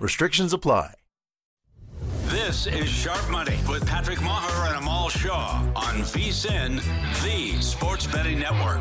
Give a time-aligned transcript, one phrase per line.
[0.00, 0.94] Restrictions apply.
[2.24, 6.80] This is Sharp Money with Patrick Meagher and Amal Shah on VSIN,
[7.22, 8.80] the Sports Betting Network.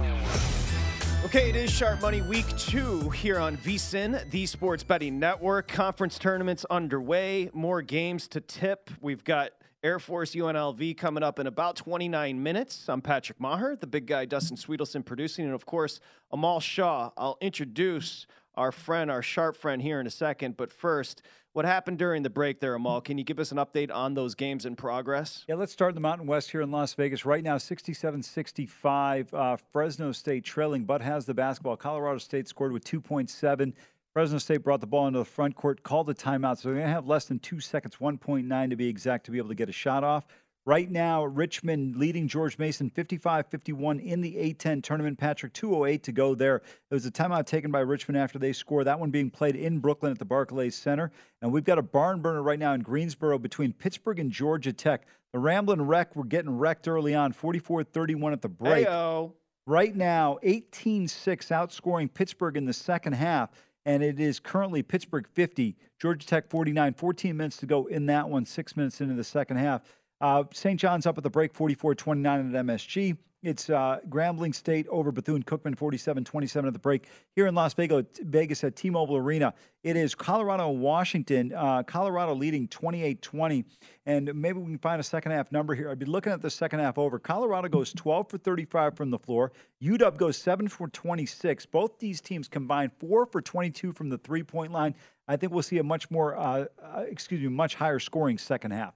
[1.25, 5.67] Okay, it is Sharp Money Week 2 here on VSIN, the Sports Betting Network.
[5.67, 8.89] Conference tournaments underway, more games to tip.
[9.01, 9.51] We've got
[9.83, 12.87] Air Force UNLV coming up in about 29 minutes.
[12.87, 15.99] I'm Patrick Meagher, the big guy Dustin Swedelson producing, and of course,
[16.31, 17.11] Amal Shah.
[17.17, 18.25] I'll introduce
[18.59, 21.21] our friend, our sharp friend here in a second, but first,
[21.53, 22.99] what happened during the break there, Amal?
[22.99, 25.45] Can you give us an update on those games in progress?
[25.47, 27.25] Yeah, let's start in the Mountain West here in Las Vegas.
[27.25, 29.33] Right now, 67 65.
[29.33, 31.77] Uh, Fresno State trailing, but has the basketball.
[31.77, 33.73] Colorado State scored with 2.7.
[34.11, 36.57] Fresno State brought the ball into the front court, called the timeout.
[36.57, 39.37] So they're going to have less than two seconds, 1.9 to be exact, to be
[39.37, 40.27] able to get a shot off.
[40.65, 45.17] Right now, Richmond leading George Mason 55 51 in the A10 tournament.
[45.17, 46.57] Patrick, 208 to go there.
[46.57, 48.83] It was a timeout taken by Richmond after they score.
[48.83, 51.11] That one being played in Brooklyn at the Barclays Center.
[51.41, 55.07] And we've got a barn burner right now in Greensboro between Pittsburgh and Georgia Tech.
[55.31, 58.87] The Ramblin' Wreck were getting wrecked early on, 44 31 at the break.
[58.87, 59.33] Heyo.
[59.65, 63.51] Right now, 18 6 outscoring Pittsburgh in the second half.
[63.85, 68.29] And it is currently Pittsburgh 50, Georgia Tech 49, 14 minutes to go in that
[68.29, 69.81] one, six minutes into the second half.
[70.21, 70.79] Uh, St.
[70.79, 73.17] John's up at the break 44 29 at MSG.
[73.41, 77.07] It's uh, Grambling State over Bethune Cookman 47 27 at the break.
[77.37, 81.53] Here in Las Vegas, at T Mobile Arena, it is Colorado Washington.
[81.55, 83.63] Uh, Colorado leading 28 20.
[84.05, 85.89] And maybe we can find a second half number here.
[85.89, 87.17] I'd be looking at the second half over.
[87.17, 89.53] Colorado goes 12 for 35 from the floor.
[89.81, 91.65] UW goes 7 for 26.
[91.67, 94.95] Both these teams combined 4 for 22 from the three point line.
[95.29, 98.71] I think we'll see a much more, uh, uh, excuse me, much higher scoring second
[98.71, 98.95] half.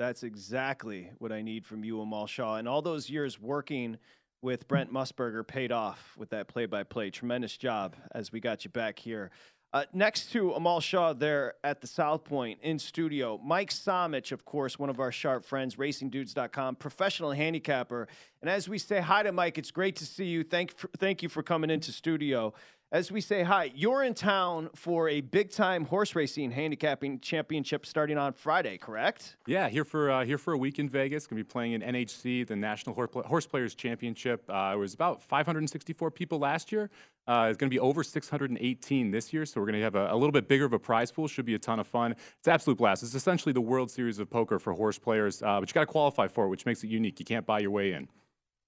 [0.00, 2.54] That's exactly what I need from you, Amal Shah.
[2.54, 3.98] And all those years working
[4.40, 7.10] with Brent Musburger paid off with that play by play.
[7.10, 9.30] Tremendous job as we got you back here.
[9.74, 14.46] Uh, next to Amal Shah there at the South Point in studio, Mike Somich, of
[14.46, 18.08] course, one of our sharp friends, racingdudes.com, professional handicapper.
[18.40, 20.44] And as we say hi to Mike, it's great to see you.
[20.44, 22.54] Thank, thank you for coming into studio.
[22.92, 27.86] As we say hi, you're in town for a big time horse racing handicapping championship
[27.86, 29.36] starting on Friday, correct?
[29.46, 31.28] Yeah, here for uh, here for a week in Vegas.
[31.28, 34.42] Going to be playing in NHC, the National Horse Players Championship.
[34.48, 36.90] Uh, it was about 564 people last year.
[37.28, 40.12] Uh, it's going to be over 618 this year, so we're going to have a,
[40.12, 41.28] a, little bit bigger of a prize pool.
[41.28, 42.16] Should be a ton of fun.
[42.40, 43.04] It's absolute blast.
[43.04, 45.86] It's essentially the World Series of poker for horse players, uh, but you got to
[45.86, 47.20] qualify for it, which makes it unique.
[47.20, 48.08] You can't buy your way in.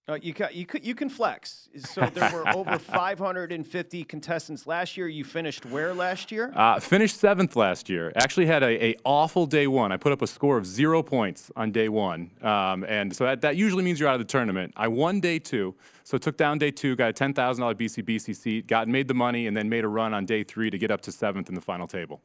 [0.08, 1.68] Uh, you, ca- you, could, you can flex.
[1.76, 5.06] So there were over 550 contestants last year.
[5.06, 6.52] You finished where last year?
[6.56, 8.10] Uh, finished seventh last year.
[8.16, 9.92] Actually had a, a, awful day one.
[9.92, 13.42] I put up a score of zero points on day one, um, and so that,
[13.42, 14.72] that usually means you're out of the tournament.
[14.76, 18.34] I won day two, so took down day two, got a ten thousand dollar BCBC
[18.34, 20.90] seat, got made the money, and then made a run on day three to get
[20.90, 22.20] up to seventh in the final table.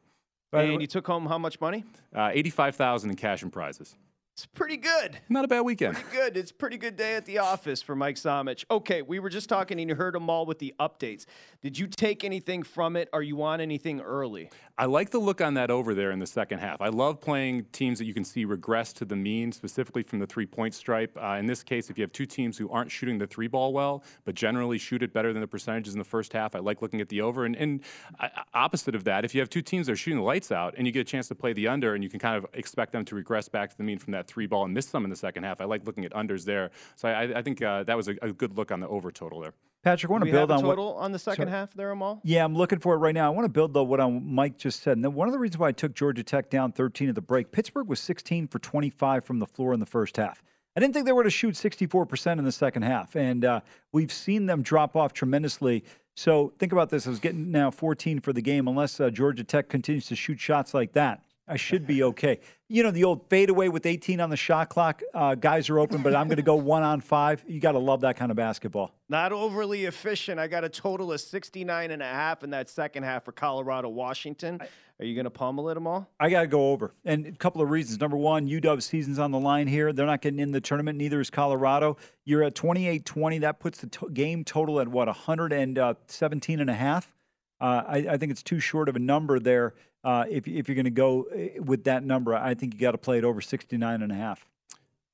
[0.52, 1.84] And you took home how much money?
[2.14, 3.94] Uh, Eighty-five thousand in cash and prizes.
[4.38, 5.18] It's pretty good.
[5.28, 5.96] Not a bad weekend.
[5.96, 6.36] Pretty good.
[6.36, 8.64] It's a pretty good day at the office for Mike Somich.
[8.70, 11.26] Okay, we were just talking and you heard them all with the updates.
[11.60, 13.08] Did you take anything from it?
[13.12, 14.48] Are you on anything early?
[14.80, 16.80] I like the look on that over there in the second half.
[16.80, 20.26] I love playing teams that you can see regress to the mean, specifically from the
[20.26, 21.18] three point stripe.
[21.20, 23.72] Uh, in this case, if you have two teams who aren't shooting the three ball
[23.72, 26.80] well, but generally shoot it better than the percentages in the first half, I like
[26.80, 27.44] looking at the over.
[27.44, 27.80] And, and
[28.20, 30.74] uh, opposite of that, if you have two teams that are shooting the lights out
[30.78, 32.92] and you get a chance to play the under and you can kind of expect
[32.92, 35.10] them to regress back to the mean from that three ball and missed some in
[35.10, 36.70] the second half, I like looking at unders there.
[36.96, 39.40] So I, I think uh, that was a, a, good look on the over total
[39.40, 39.54] there.
[39.82, 41.50] Patrick, I want to build on total what, on the second sorry.
[41.50, 42.20] half there, Amal.
[42.24, 43.26] Yeah, I'm looking for it right now.
[43.26, 44.96] I want to build though what Mike just said.
[44.96, 47.50] And one of the reasons why I took Georgia Tech down 13 at the break,
[47.52, 50.42] Pittsburgh was 16 for 25 from the floor in the first half.
[50.76, 53.60] I didn't think they were to shoot 64% in the second half, and uh,
[53.90, 55.82] we've seen them drop off tremendously.
[56.14, 59.44] So think about this: I was getting now 14 for the game, unless uh, Georgia
[59.44, 61.22] Tech continues to shoot shots like that.
[61.48, 62.40] I should be okay.
[62.68, 65.02] You know, the old fadeaway with 18 on the shot clock.
[65.14, 67.42] Uh, guys are open, but I'm going to go one on five.
[67.48, 68.92] You got to love that kind of basketball.
[69.08, 70.38] Not overly efficient.
[70.38, 73.88] I got a total of 69 and a half in that second half for Colorado,
[73.88, 74.60] Washington.
[75.00, 76.10] Are you going to pummel it them all?
[76.20, 76.92] I got to go over.
[77.04, 78.00] And a couple of reasons.
[78.00, 79.92] Number one, UW season's on the line here.
[79.92, 80.98] They're not getting in the tournament.
[80.98, 81.96] Neither is Colorado.
[82.24, 83.38] You're at 28 20.
[83.38, 87.14] That puts the to- game total at what, 117 and a half?
[87.60, 89.74] Uh, I, I, think it's too short of a number there.
[90.08, 92.92] Uh, if, if you're going to go eh, with that number, I think you got
[92.92, 94.42] to play it over 69 and a half.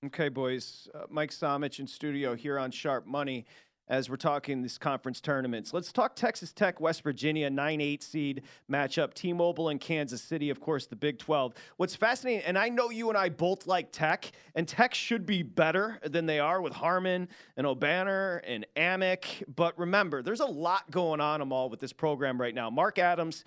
[0.07, 0.87] Okay, boys.
[0.95, 3.45] Uh, Mike Somich in studio here on Sharp Money
[3.89, 5.75] as we're talking these conference tournaments.
[5.75, 10.49] Let's talk Texas Tech, West Virginia, 9 8 seed matchup, T Mobile and Kansas City,
[10.49, 11.55] of course, the Big 12.
[11.77, 15.43] What's fascinating, and I know you and I both like Tech, and Tech should be
[15.43, 19.25] better than they are with Harmon and Obanor and Aimaq.
[19.55, 22.71] But remember, there's a lot going on, them all with this program right now.
[22.71, 23.45] Mark Adams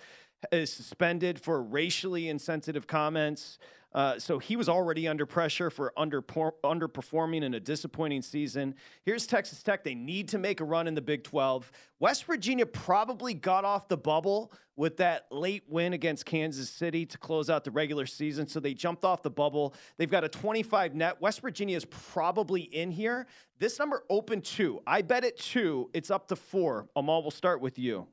[0.51, 3.57] is suspended for racially insensitive comments.
[3.93, 8.75] Uh, so he was already under pressure for under, underperforming in a disappointing season.
[9.03, 9.83] Here's Texas Tech.
[9.83, 11.71] They need to make a run in the Big 12.
[11.99, 17.17] West Virginia probably got off the bubble with that late win against Kansas City to
[17.17, 18.47] close out the regular season.
[18.47, 19.73] So they jumped off the bubble.
[19.97, 21.19] They've got a 25 net.
[21.19, 23.25] West Virginia is probably in here.
[23.57, 24.81] This number open two.
[24.85, 25.89] I bet it two.
[25.93, 26.87] It's up to four.
[26.95, 28.05] Amal, we'll start with you.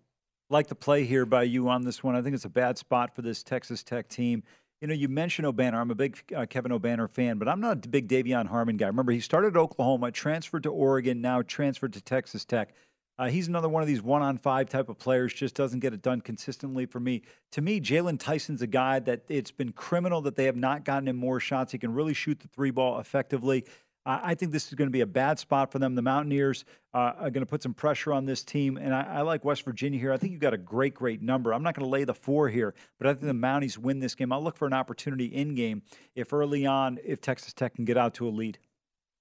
[0.50, 2.14] Like the play here by you on this one.
[2.14, 4.42] I think it's a bad spot for this Texas Tech team.
[4.80, 5.74] You know, you mentioned Obanor.
[5.74, 8.86] I'm a big uh, Kevin Obanor fan, but I'm not a big De'Vion Harmon guy.
[8.86, 12.74] Remember, he started at Oklahoma, transferred to Oregon, now transferred to Texas Tech.
[13.16, 15.94] Uh, he's another one of these one on five type of players, just doesn't get
[15.94, 17.22] it done consistently for me.
[17.52, 21.08] To me, Jaylon Tyson's a guy that it's been criminal that they have not gotten
[21.08, 21.72] him more shots.
[21.72, 23.64] He can really shoot the three ball effectively.
[24.06, 25.94] I think this is going to be a bad spot for them.
[25.94, 29.20] The Mountaineers uh, are going to put some pressure on this team, and I, I,
[29.22, 30.12] like West Virginia here.
[30.12, 31.54] I think you've got a great, great number.
[31.54, 34.14] I'm not going to lay the four here, but I think the Mounties win this
[34.14, 34.30] game.
[34.30, 35.82] I'll look for an opportunity in game
[36.14, 38.58] if early on, if Texas Tech can get out to a lead.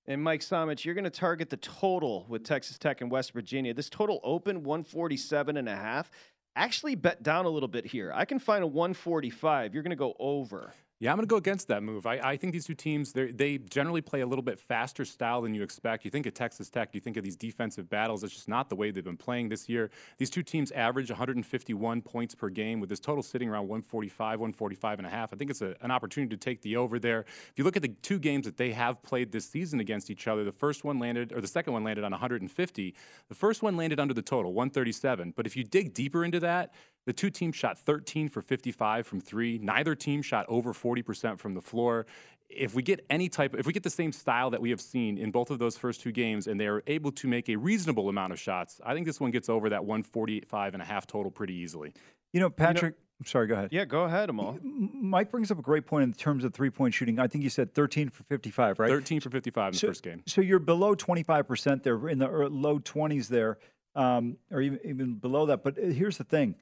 [0.05, 3.73] And Mike Somich, you're going to target the total with Texas Tech and West Virginia.
[3.73, 6.11] This total open 147 and a half.
[6.57, 8.11] Actually, bet down a little bit here.
[8.13, 9.73] I can find a 145.
[9.73, 10.73] You're going to go over.
[11.03, 12.05] Yeah, I'm going to go against that move.
[12.05, 15.53] I, I think these two teams, they generally play a little bit faster style than
[15.53, 16.05] you expect.
[16.05, 18.23] You think of Texas Tech, you think of these defensive battles.
[18.23, 19.91] It's just not the way they've been playing this year.
[20.17, 24.99] These two teams average 151 points per game, with this total sitting around 145, 145
[24.99, 25.33] and a half.
[25.33, 27.19] I think it's a, an opportunity to take the over there.
[27.19, 30.29] If you look at the two games that they have played this season against each
[30.29, 32.95] other, the first one landed, or the second one landed on 150.
[33.27, 35.33] The first one landed under the total, 137.
[35.35, 36.71] But if you dig deeper into that,
[37.05, 39.57] the two teams shot 13 for 55 from three.
[39.57, 42.05] Neither team shot over 40% from the floor.
[42.49, 45.17] If we get any type, if we get the same style that we have seen
[45.17, 48.31] in both of those first two games, and they're able to make a reasonable amount
[48.31, 51.55] of shots, I think this one gets over that 145 and a half total pretty
[51.55, 51.93] easily.
[52.31, 52.83] You know, Patrick.
[52.83, 53.69] You know, I'm sorry, go ahead.
[53.71, 54.59] Yeah, go ahead, Amal.
[54.61, 57.19] Mike brings up a great point in terms of three point shooting.
[57.19, 58.89] I think you said 13 for 55, right?
[58.89, 60.23] 13 for 55 in so, the first game.
[60.27, 63.59] So you're below 25% there, in the low 20s there,
[63.95, 65.63] um, or even, even below that.
[65.63, 66.55] But uh, here's the thing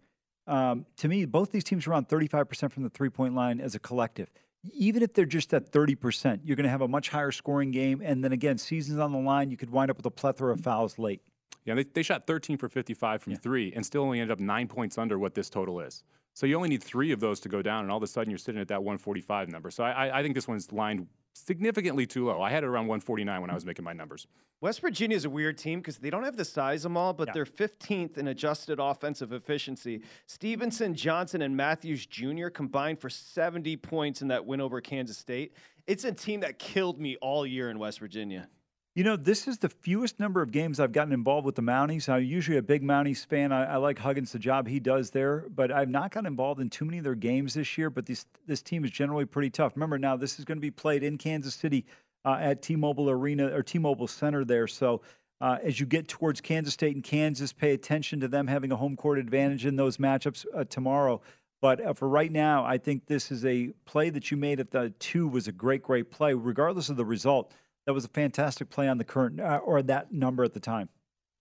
[0.52, 3.74] um, to me, both these teams are around 35% from the three point line as
[3.74, 4.30] a collective.
[4.74, 8.02] Even if they're just at 30%, you're going to have a much higher scoring game.
[8.04, 10.60] And then again, seasons on the line, you could wind up with a plethora of
[10.60, 11.22] fouls late.
[11.66, 13.40] Yeah, they, they shot 13 for 55 from yeah.
[13.40, 16.04] three and still only ended up nine points under what this total is.
[16.34, 18.30] So you only need three of those to go down, and all of a sudden
[18.30, 19.70] you're sitting at that 145 number.
[19.70, 22.42] So I, I think this one's lined significantly too low.
[22.42, 24.28] I had it around 149 when I was making my numbers.
[24.60, 27.14] West Virginia is a weird team because they don't have the size of them all,
[27.14, 27.34] but Yeah.
[27.34, 30.02] they're 15th in adjusted offensive efficiency.
[30.28, 32.50] Stevenson, Johnson, and Matthews Jr.
[32.50, 35.54] combined for 70 points in that win over Kansas State.
[35.88, 38.48] It's a team that killed me all year in West Virginia.
[38.94, 42.10] You know, this is the fewest number of games I've gotten involved with the Mounties.
[42.10, 43.54] I'm usually a big Mounties fan.
[43.54, 46.70] I, I like Huggins, the job he does there, but I've not gotten involved in
[46.70, 47.90] too many of their games this year.
[47.90, 49.78] But this this team is generally pretty tough.
[49.78, 51.86] Remember, now this is going to be played in Kansas City
[52.26, 54.68] uh, at T-Mobile Arena or T-Mobile Center there.
[54.68, 55.02] So
[55.40, 58.76] uh, as you get towards Kansas State and Kansas, pay attention to them having a
[58.76, 61.22] home court advantage in those matchups uh, tomorrow.
[61.62, 64.72] But uh, for right now, I think this is a play that you made at
[64.72, 67.54] the two was a great, great play, regardless of the result.
[67.86, 70.90] That was a fantastic play on the current uh, or that number at the time.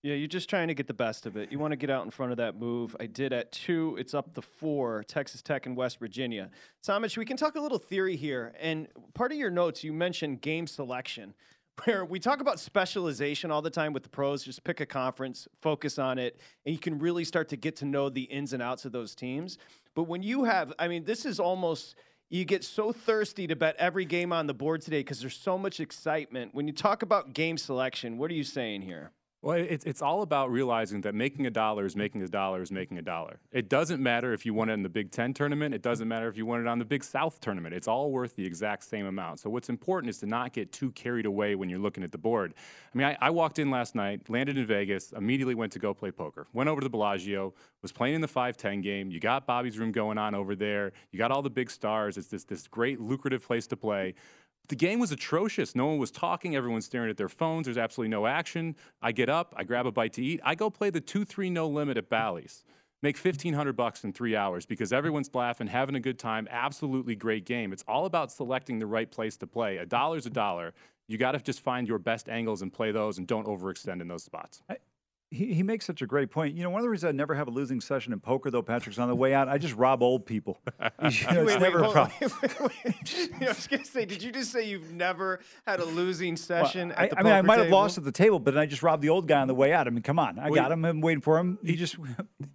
[0.02, 1.52] Yeah, you're just trying to get the best of it.
[1.52, 2.96] You want to get out in front of that move.
[2.98, 3.96] I did at two.
[3.98, 5.04] It's up to four.
[5.06, 6.50] Texas Tech and West Virginia.
[6.82, 8.54] Somich, we can talk a little theory here.
[8.58, 11.34] And part of your notes, you mentioned game selection,
[11.84, 14.42] where we talk about specialization all the time with the pros.
[14.42, 17.84] Just pick a conference, focus on it, and you can really start to get to
[17.84, 19.58] know the ins and outs of those teams.
[19.94, 21.96] But when you have, I mean, this is almost
[22.30, 25.58] you get so thirsty to bet every game on the board today because there's so
[25.58, 26.54] much excitement.
[26.54, 29.10] When you talk about game selection, what are you saying here?
[29.42, 32.70] Well, it's, it's all about realizing that making a dollar is making a dollar is
[32.70, 33.40] making a dollar.
[33.52, 35.74] It doesn't matter if you won it in the Big Ten tournament.
[35.74, 37.74] It doesn't matter if you won it on the Big South tournament.
[37.74, 39.40] It's all worth the exact same amount.
[39.40, 42.18] So what's important is to not get too carried away when you're looking at the
[42.18, 42.52] board.
[42.94, 45.94] I mean, I, I walked in last night, landed in Vegas, immediately went to go
[45.94, 46.46] play poker.
[46.52, 49.10] Went over to the Bellagio, was playing in the 510 game.
[49.10, 50.92] You got Bobby's room going on over there.
[51.12, 52.18] You got all the big stars.
[52.18, 54.14] It's this, this great, lucrative place to play.
[54.70, 55.74] The game was atrocious.
[55.74, 56.54] No one was talking.
[56.54, 57.64] Everyone's staring at their phones.
[57.64, 58.76] There's absolutely no action.
[59.02, 60.40] I get up, I grab a bite to eat.
[60.44, 62.64] I go play the 2 3 no limit at Bally's.
[63.02, 66.46] Make 1500 bucks in three hours because everyone's laughing, having a good time.
[66.52, 67.72] Absolutely great game.
[67.72, 69.78] It's all about selecting the right place to play.
[69.78, 70.72] A dollar's a dollar.
[71.08, 74.06] You got to just find your best angles and play those and don't overextend in
[74.06, 74.62] those spots.
[75.32, 76.56] He, he makes such a great point.
[76.56, 78.62] You know, one of the reasons I never have a losing session in poker, though,
[78.62, 79.48] Patrick's on the way out.
[79.48, 80.60] I just rob old people.
[81.02, 82.12] You know, it's Wait, wait, never a problem.
[82.20, 83.30] Wait, wait, wait.
[83.42, 86.36] I was going to say, did you just say you've never had a losing Well,
[86.36, 88.66] session I, the I mean, I poker might have lost at the table, but I
[88.66, 89.86] just robbed the old guy on the way out.
[89.86, 90.84] I mean, come on, I Well, got him.
[90.84, 91.58] I'm waiting for him.
[91.64, 91.96] He just,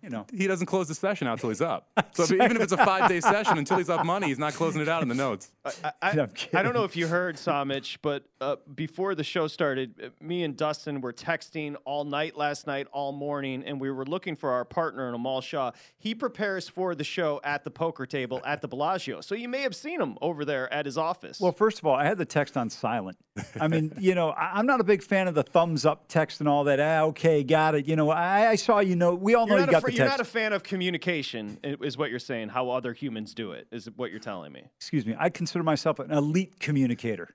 [0.04, 1.88] you know, He doesn't close the session out until he's up.
[2.14, 4.54] So if, even if it's a five day session, until he's up money, he's not
[4.54, 5.52] closing it out in the notes.
[5.66, 9.48] I, I'm I, I don't know if you heard, Somich, but uh, before the show
[9.48, 13.92] started, uh, me and Dustin were texting all night last night, all morning, and we
[13.92, 15.72] were looking for our partner in Amal Shah.
[15.98, 19.22] He prepares for the show at the poker table at the Bellagio.
[19.22, 21.40] So you may have seen him over there at his office.
[21.40, 23.18] Well, first of all, I had the text on silent.
[23.60, 26.40] I mean, you know, I, I'm not a big fan of the thumbs up text
[26.40, 26.80] and all that.
[26.80, 27.88] Ah, okay, got it.
[27.88, 29.16] You know, I, I saw you know.
[29.16, 30.00] We all you're, know you got fr- the text.
[30.00, 33.68] You're not a fan of communication, is what you're saying, how other humans do it,
[33.72, 34.64] is what you're telling me.
[34.78, 35.16] Excuse me.
[35.18, 37.30] I consider myself an elite communicator.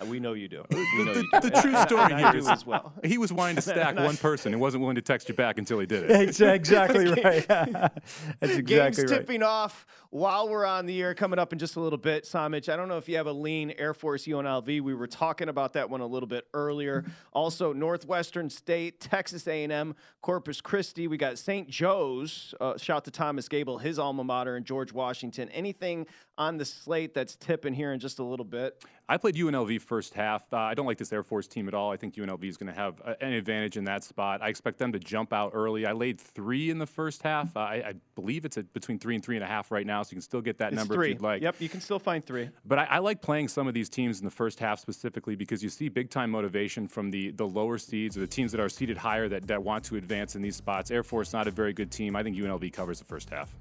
[0.00, 0.64] Uh, We know you do.
[0.70, 1.50] We know The, you do.
[1.50, 2.92] the true story and I here as well.
[3.04, 5.78] he was wanting to stack one person and wasn't willing to text you back until
[5.78, 6.10] he did it.
[6.10, 7.46] Ex- exactly right.
[7.48, 7.92] That's
[8.40, 9.08] exactly Games right.
[9.08, 12.24] tipping off while we're on the air coming up in just a little bit.
[12.24, 14.80] Somich, I don't know if you have a lean Air Force UNLV.
[14.80, 17.04] We were talking about that one a little bit earlier.
[17.32, 21.06] Also, Northwestern State, Texas A&M, Corpus Christi.
[21.08, 21.68] We got St.
[21.68, 22.54] Joe's.
[22.60, 25.48] Uh, shout to Thomas Gable, his alma mater, and George Washington.
[25.50, 26.06] Anything
[26.40, 28.82] on the slate that's tipping here in just a little bit?
[29.08, 30.42] I played UNLV first half.
[30.52, 31.92] Uh, I don't like this Air Force team at all.
[31.92, 34.40] I think UNLV is going to have uh, an advantage in that spot.
[34.40, 35.84] I expect them to jump out early.
[35.84, 37.54] I laid three in the first half.
[37.56, 40.02] Uh, I, I believe it's at between three and three and a half right now,
[40.02, 41.08] so you can still get that It's number three.
[41.10, 41.42] if you'd like.
[41.42, 42.48] Yep, you can still find three.
[42.64, 45.62] But I, I like playing some of these teams in the first half specifically because
[45.62, 48.68] you see big time motivation from the the lower seeds or the teams that are
[48.70, 50.90] seated higher that, that want to advance in these spots.
[50.90, 52.16] Air Force not a very good team.
[52.16, 53.54] I think UNLV covers the first half.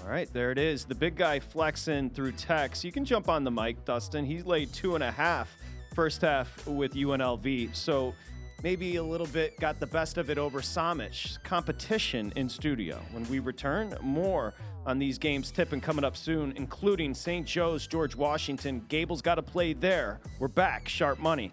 [0.00, 0.84] All right, there it is.
[0.84, 2.84] The big guy flexing through text.
[2.84, 4.24] You can jump on the mic, Dustin.
[4.24, 5.54] He laid two and a half
[5.94, 7.74] first half with UNLV.
[7.74, 8.14] So
[8.62, 11.42] maybe a little bit got the best of it over Somich.
[11.42, 13.00] Competition in studio.
[13.12, 14.54] When we return, more
[14.86, 17.46] on these games tipping coming up soon, including St.
[17.46, 18.84] Joe's, George Washington.
[18.88, 20.20] Gable's got to play there.
[20.38, 20.88] We're back.
[20.88, 21.52] Sharp money.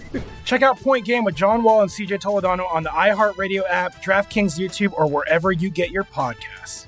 [0.45, 4.59] Check out Point Game with John Wall and CJ Toledano on the iHeartRadio app, DraftKings
[4.59, 6.87] YouTube, or wherever you get your podcasts.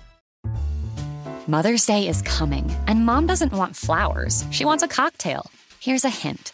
[1.48, 4.46] Mother's Day is coming, and mom doesn't want flowers.
[4.50, 5.52] She wants a cocktail.
[5.80, 6.54] Here's a hint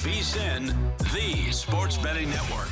[0.00, 0.74] VSIN,
[1.12, 2.68] the sports betting network.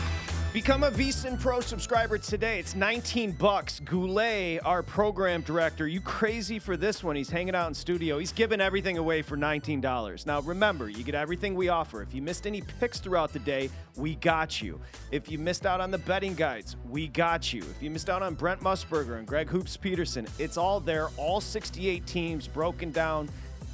[0.55, 2.59] Become a VSIN Pro subscriber today.
[2.59, 3.81] It's 19 bucks.
[3.81, 7.17] Goulet, our program director, you crazy for this one?
[7.17, 8.19] He's hanging out in studio.
[8.19, 10.25] He's giving everything away for $19.
[10.25, 12.01] Now, remember, you get everything we offer.
[12.01, 14.81] If you missed any picks throughout the day, we got you.
[15.11, 17.61] If you missed out on the betting guides, we got you.
[17.61, 21.09] If you missed out on Brent Musburger and Greg Hoops Peterson, it's all there.
[21.19, 23.29] All 68 teams broken down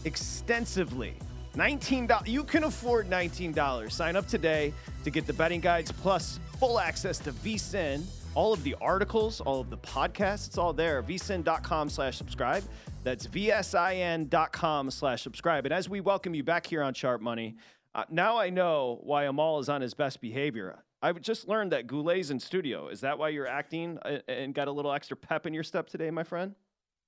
[0.04, 1.14] extensively.
[1.54, 2.26] $19.
[2.26, 3.90] You can afford $19.
[3.90, 4.72] Sign up today
[5.04, 9.60] to get the betting guides plus full access to VSIN, all of the articles, all
[9.60, 10.48] of the podcasts.
[10.48, 11.02] It's all there.
[11.02, 12.64] vsin.com slash subscribe.
[13.02, 15.66] That's vsin.com slash subscribe.
[15.66, 17.56] And as we welcome you back here on Sharp Money,
[17.94, 20.82] uh, now I know why Amal is on his best behavior.
[21.00, 22.88] I've just learned that Goulet's in studio.
[22.88, 25.88] Is that why you're acting uh, and got a little extra pep in your step
[25.88, 26.54] today, my friend?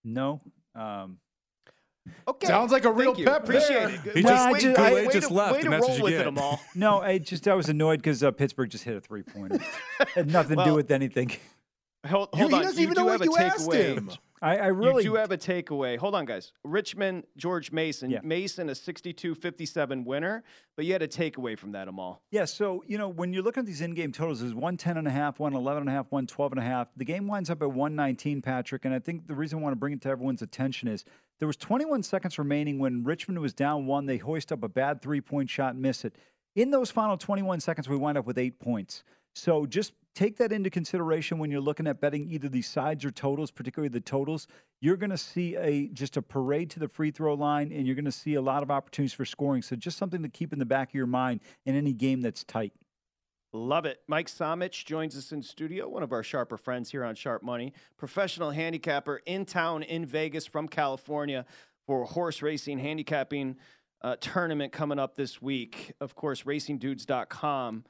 [0.05, 0.43] No.
[0.75, 1.19] Um,
[2.29, 2.47] Okay.
[2.47, 3.25] Sounds like a real Thank you.
[3.27, 4.01] pep Appreciate it.
[4.01, 5.81] He Way- just- way- just- way- Goulet way just to- left, Way to and that's
[5.83, 6.27] what roll you with get.
[6.27, 6.61] Amal.
[6.75, 9.59] no, I just I was annoyed because uh, Pittsburgh just hit a three pointer.
[10.15, 11.31] had nothing to do with anything.
[12.07, 12.63] Hold, You- hold he on.
[12.63, 13.95] doesn't you even do know have what a you asked takeaway.
[13.97, 14.11] him.
[14.43, 15.97] I, I really You do have a takeaway.
[15.99, 16.53] Hold on, guys.
[16.63, 18.11] Richmond, George Mason.
[18.11, 18.21] Yeah.
[18.23, 20.45] Mason, a 62-57 winner,
[20.77, 22.23] but you had a takeaway from that, Amal.
[22.31, 25.11] Yeah, so, you know, when you're looking at these in-game totals, there's 110 and a
[25.11, 26.89] half, 111 and a half, 112 and a half.
[26.97, 29.79] The game winds up at 119, Patrick, and I think the reason I want to
[29.79, 31.05] bring it to everyone's attention is
[31.39, 34.07] there was 21 seconds remaining when Richmond was down one.
[34.07, 36.15] They hoist up a bad three-point shot and miss it.
[36.55, 39.05] In those final 21 seconds, we wind up with eight points.
[39.35, 43.11] So just take that into consideration when you're looking at betting either these sides or
[43.11, 44.49] totals, particularly the totals.
[44.81, 47.95] You're going to see a just a parade to the free throw line, and you're
[47.95, 49.61] going to see a lot of opportunities for scoring.
[49.61, 52.43] So just something to keep in the back of your mind in any game that's
[52.45, 52.73] tight.
[53.53, 54.01] Love it.
[54.09, 57.73] Mike Somich joins us in studio, one of our sharper friends here on Sharp Money,
[57.97, 61.45] professional handicapper in town in Vegas from California
[61.87, 63.57] for horse racing handicapping
[64.03, 65.93] uh, tournament coming up this week.
[66.01, 67.85] Of course, racingdudes.com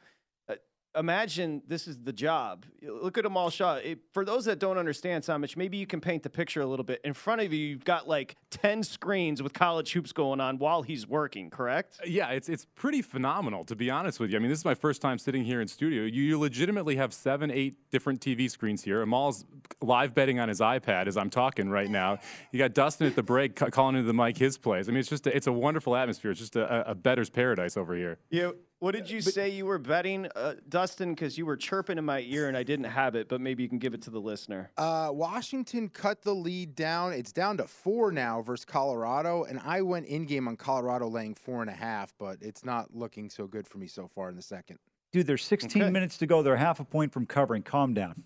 [0.96, 2.64] imagine this is the job.
[2.82, 3.74] Look at Amal Shah.
[3.74, 6.84] It, for those that don't understand, Somich, maybe you can paint the picture a little
[6.84, 7.00] bit.
[7.04, 10.82] In front of you, you've got like 10 screens with college hoops going on while
[10.82, 12.00] he's working, correct?
[12.06, 14.36] Yeah, it's, it's pretty phenomenal, to be honest with you.
[14.36, 16.04] I mean, this is my first time sitting here in studio.
[16.04, 19.02] You, you legitimately have seven, eight different TV screens here.
[19.02, 19.44] Amal's
[19.82, 22.18] live betting on his iPad as I'm talking right now.
[22.52, 24.88] You got Dustin at the break calling into the mic his plays.
[24.88, 26.30] I mean, it's just a, it's a wonderful atmosphere.
[26.30, 28.18] It's just a, a better's paradise over here.
[28.30, 28.52] Yeah.
[28.78, 31.14] What did you say you were betting, uh, Dustin?
[31.14, 33.70] Because you were chirping in my ear and I didn't have it, but maybe you
[33.70, 34.70] can give it to the listener.
[34.76, 37.14] Uh, Washington cut the lead down.
[37.14, 41.34] It's down to four now versus Colorado, and I went in game on Colorado laying
[41.34, 44.36] four and a half, but it's not looking so good for me so far in
[44.36, 44.78] the second.
[45.12, 45.90] Dude, there's 16 okay.
[45.90, 46.42] minutes to go.
[46.42, 47.62] They're half a point from covering.
[47.62, 48.24] Calm down.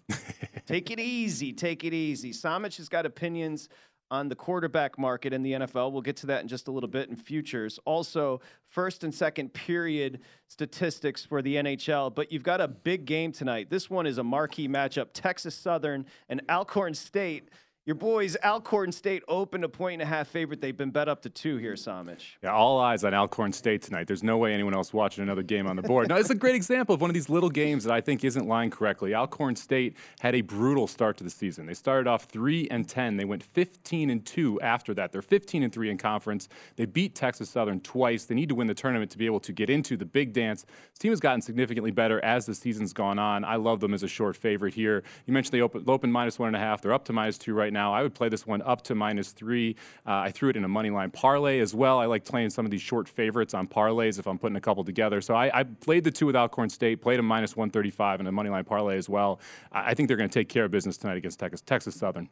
[0.66, 1.52] take it easy.
[1.52, 2.32] Take it easy.
[2.32, 3.68] Somich has got opinions
[4.11, 5.92] on the quarterback market in the NFL.
[5.92, 7.79] We'll get to that in just a little bit in futures.
[7.85, 12.14] Also, first and second period statistics for the NHL.
[12.14, 13.70] But you've got a big game tonight.
[13.70, 17.49] This one is a marquee matchup Texas Southern and Alcorn State.
[17.90, 20.61] Your boys, Alcorn State, opened a point and a half favorite.
[20.61, 22.37] They've been bet up to two here, Somich.
[22.40, 24.07] Yeah, all eyes on Alcorn State tonight.
[24.07, 26.09] There's no way anyone else watching another game on the board.
[26.09, 28.46] now, it's a great example of one of these little games that I think isn't
[28.46, 29.12] lined correctly.
[29.12, 31.66] Alcorn State had a brutal start to the season.
[31.66, 33.16] They started off three and ten.
[33.16, 35.11] They went 15 and two after that.
[35.11, 36.48] They're 15 and three in conference.
[36.76, 38.24] They beat Texas Southern twice.
[38.24, 40.62] They need to win the tournament to be able to get into the big dance.
[40.62, 43.44] This team has gotten significantly better as the season's gone on.
[43.44, 45.03] I love them as a short favorite here.
[45.26, 46.83] You mentioned they open, open minus one and a half.
[46.83, 47.79] They're up to minus two right now.
[47.88, 49.76] I would play this one up to minus three.
[50.06, 51.98] Uh, I threw it in a money line parlay as well.
[51.98, 54.84] I like playing some of these short favorites on parlays if I'm putting a couple
[54.84, 55.20] together.
[55.20, 58.32] So I, I played the two with Alcorn State, played a minus 135 in a
[58.32, 59.40] money line parlay as well.
[59.72, 62.28] I, I think they're going to take care of business tonight against Texas, Texas Southern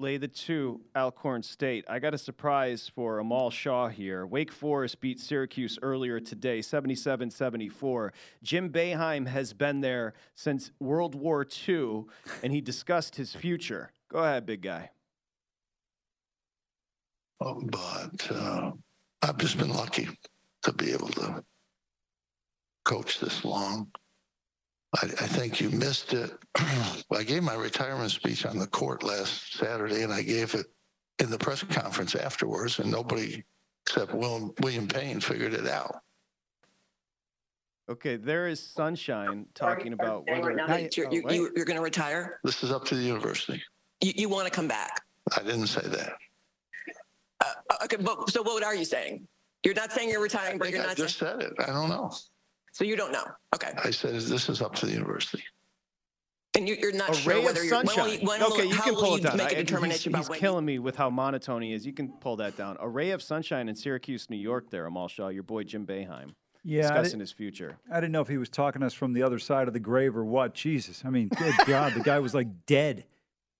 [0.00, 1.84] lay the two Alcorn State.
[1.88, 4.26] I got a surprise for Amal Shah here.
[4.26, 8.12] Wake Forest beat Syracuse earlier today, 77 74.
[8.42, 12.04] Jim Boeheim has been there since World War II,
[12.42, 13.92] and he discussed his future.
[14.10, 14.90] Go ahead, big guy
[17.40, 18.72] but uh,
[19.22, 20.08] I've just been lucky
[20.62, 21.42] to be able to
[22.84, 23.88] coach this long.
[24.96, 26.32] I, I think you missed it.
[26.56, 30.66] I gave my retirement speech on the court last Saturday, and I gave it
[31.18, 33.42] in the press conference afterwards, and nobody
[33.86, 36.00] except William, William Payne figured it out.
[37.88, 41.82] Okay, there is Sunshine talking about whether now that you're, oh, you, are going to
[41.82, 42.38] retire.
[42.44, 43.60] This is up to the university.
[44.00, 45.02] You, you want to come back?
[45.36, 46.12] I didn't say that.
[47.40, 49.26] Uh, okay, but so what are you saying?
[49.64, 50.96] You're not saying you're retiring, but you're I not.
[50.96, 51.40] just saying...
[51.40, 51.54] said it.
[51.58, 52.10] I don't know.
[52.72, 53.24] So you don't know.
[53.54, 53.72] Okay.
[53.82, 55.42] I said this is up to the university.
[56.56, 57.70] And you, are not a sure whether you're.
[57.70, 57.96] sunshine.
[57.96, 59.36] When will, when okay, will, you can pull it down.
[59.36, 61.86] Make a determination he's, he's killing me with how monotone he is.
[61.86, 62.76] You can pull that down.
[62.80, 64.68] A ray of sunshine in Syracuse, New York.
[64.70, 66.34] There, Amal Shah, your boy Jim Boeheim.
[66.64, 67.78] Yeah, discussing his future.
[67.90, 69.80] I didn't know if he was talking to us from the other side of the
[69.80, 70.54] grave or what.
[70.54, 73.04] Jesus, I mean, good God, the guy was like dead.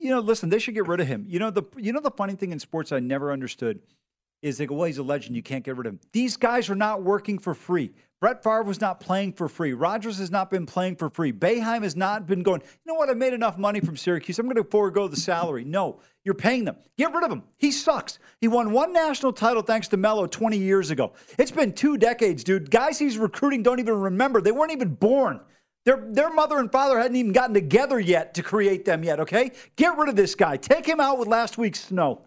[0.00, 1.26] You know, listen, they should get rid of him.
[1.28, 3.80] You know the you know the funny thing in sports I never understood
[4.42, 5.36] is they go, well, he's a legend.
[5.36, 6.00] You can't get rid of him.
[6.12, 7.92] These guys are not working for free.
[8.20, 9.72] Brett Favre was not playing for free.
[9.72, 11.32] Rodgers has not been playing for free.
[11.32, 13.08] Boeheim has not been going, you know what?
[13.08, 14.38] I made enough money from Syracuse.
[14.38, 15.64] I'm going to forego the salary.
[15.64, 16.76] No, you're paying them.
[16.98, 17.42] Get rid of him.
[17.56, 18.18] He sucks.
[18.38, 21.14] He won one national title thanks to Melo 20 years ago.
[21.38, 22.70] It's been two decades, dude.
[22.70, 24.42] Guys he's recruiting don't even remember.
[24.42, 25.40] They weren't even born.
[25.84, 29.52] Their, their mother and father hadn't even gotten together yet to create them yet, okay?
[29.76, 30.56] Get rid of this guy.
[30.56, 32.22] Take him out with last week's snow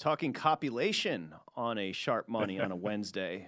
[0.00, 3.46] talking copulation on a sharp money on a Wednesday.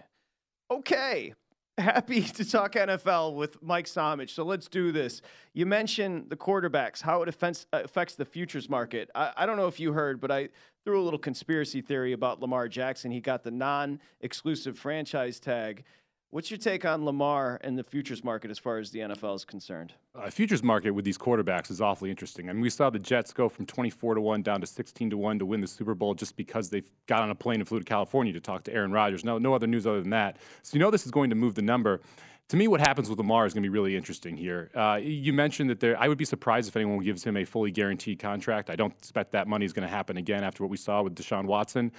[0.70, 1.34] Okay.
[1.78, 4.30] Happy to talk NFL with Mike Somich.
[4.30, 5.22] So let's do this.
[5.54, 9.10] You mentioned the quarterbacks, how it affects, affects the futures market.
[9.14, 10.50] I, I don't know if you heard, but I
[10.84, 13.10] threw a little conspiracy theory about Lamar Jackson.
[13.10, 15.84] He got the non exclusive franchise tag
[16.32, 19.44] What's your take on Lamar and the futures market as far as the NFL is
[19.44, 19.92] concerned?
[20.14, 22.48] Uh, futures market with these quarterbacks is awfully interesting.
[22.48, 25.18] I mean, we saw the Jets go from 24 to 1 down to 16 to
[25.18, 27.80] 1 to win the Super Bowl just because they got on a plane and flew
[27.80, 29.26] to California to talk to Aaron Rodgers.
[29.26, 30.38] No, no other news other than that.
[30.62, 32.00] So you know this is going to move the number.
[32.48, 34.70] To me, what happens with Lamar is going to be really interesting here.
[34.74, 36.00] Uh, you mentioned that there.
[36.00, 38.70] I would be surprised if anyone gives him a fully guaranteed contract.
[38.70, 41.14] I don't expect that money is going to happen again after what we saw with
[41.14, 41.92] Deshaun Watson.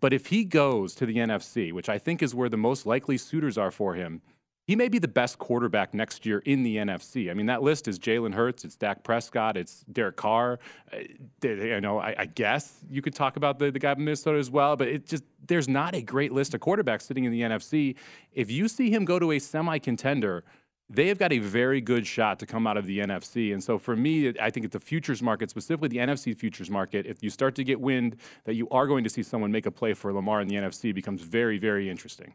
[0.00, 3.18] But if he goes to the NFC, which I think is where the most likely
[3.18, 4.22] suitors are for him,
[4.64, 7.30] he may be the best quarterback next year in the NFC.
[7.30, 10.60] I mean, that list is Jalen Hurts, it's Dak Prescott, it's Derek Carr.
[10.92, 10.98] Uh,
[11.42, 14.50] you know, I, I, guess you could talk about the, the guy from Minnesota as
[14.50, 17.96] well, but it just there's not a great list of quarterbacks sitting in the NFC.
[18.32, 20.44] If you see him go to a semi contender,
[20.90, 23.52] they have got a very good shot to come out of the NFC.
[23.52, 27.06] And so for me, I think it's the futures market, specifically the NFC futures market,
[27.06, 29.70] if you start to get wind that you are going to see someone make a
[29.70, 32.34] play for Lamar in the NFC, becomes very, very interesting.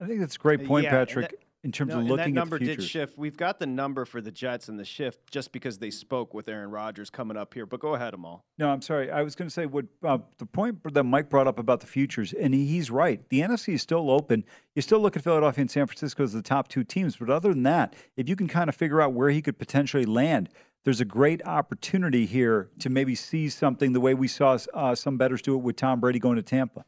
[0.00, 2.18] I think that's a great point, Yeah, Patrick, that- in terms no, of and looking
[2.18, 3.16] that at number the did shift.
[3.16, 6.46] We've got the number for the Jets and the shift just because they spoke with
[6.46, 7.64] Aaron Rodgers coming up here.
[7.64, 8.44] But go ahead, Amal.
[8.58, 9.10] No, I'm sorry.
[9.10, 11.86] I was going to say what uh, the point that Mike brought up about the
[11.86, 13.26] futures, and he's right.
[13.30, 14.44] The NFC is still open.
[14.74, 17.48] You still look at Philadelphia and San Francisco as the top two teams, but other
[17.48, 20.50] than that, if you can kind of figure out where he could potentially land,
[20.84, 25.16] there's a great opportunity here to maybe see something the way we saw uh, some
[25.16, 26.84] bettors do it with Tom Brady going to Tampa.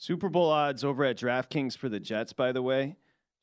[0.00, 2.94] Super Bowl odds over at DraftKings for the Jets, by the way,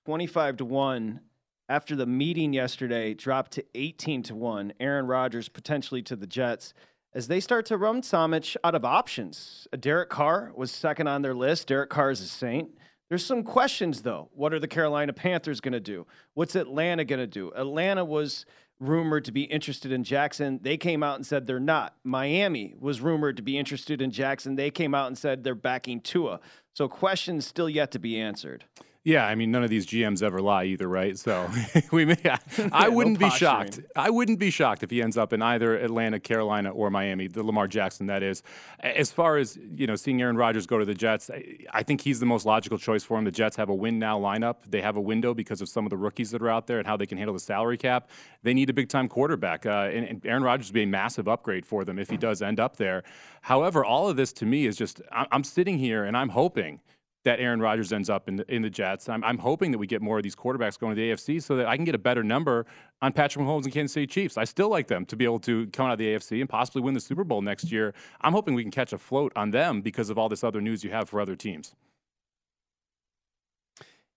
[0.06, 1.20] 25 to 1.
[1.68, 4.72] After the meeting yesterday, dropped to 18 to 1.
[4.80, 6.74] Aaron Rodgers potentially to the Jets
[7.14, 9.68] as they start to run Somich out of options.
[9.78, 11.68] Derek Carr was second on their list.
[11.68, 12.70] Derek Carr is a saint.
[13.10, 14.30] There's some questions, though.
[14.34, 16.08] What are the Carolina Panthers going to do?
[16.36, 17.52] What's Atlanta going to do?
[17.54, 18.46] Atlanta was
[18.80, 20.60] rumored to be interested in Jackson.
[20.62, 21.96] They came out and said they're not.
[22.04, 24.56] Miami was rumored to be interested in Jackson.
[24.56, 26.40] They came out and said they're backing Tua.
[26.74, 28.66] So questions still yet to be answered.
[29.06, 31.16] Yeah, I mean, none of these GMs ever lie either, right?
[31.16, 31.48] So
[31.92, 32.18] we may,
[32.72, 33.80] I no wouldn't be shocked.
[33.96, 37.28] I wouldn't be shocked if he ends up in either Atlanta, Carolina, or Miami.
[37.28, 38.42] The Lamar Jackson, that is.
[38.80, 42.02] As far as you know, seeing Aaron Rodgers go to the Jets, I, I think
[42.02, 43.26] he's the most logical choice for him.
[43.26, 44.56] The Jets have a win now lineup.
[44.68, 46.88] They have a window because of some of the rookies that are out there and
[46.88, 48.10] how they can handle the salary cap.
[48.42, 51.28] They need a big time quarterback, uh, and, and Aaron Rodgers would be a massive
[51.28, 53.04] upgrade for them if he does end up there.
[53.42, 56.80] However, all of this to me is just I'm sitting here and I'm hoping
[57.26, 59.10] that Aaron Rodgers ends up in the, in the Jets.
[59.10, 61.56] I'm, I'm hoping that we get more of these quarterbacks going to the AFC so
[61.58, 62.66] that I can get a better number
[63.02, 64.38] on Patrick Mahomes and Kansas City Chiefs.
[64.38, 66.82] I still like them to be able to come out of the AFC and possibly
[66.82, 67.94] win the Super Bowl next year.
[68.22, 70.84] I'm hoping we can catch a float on them because of all this other news
[70.84, 71.76] you have for other teams.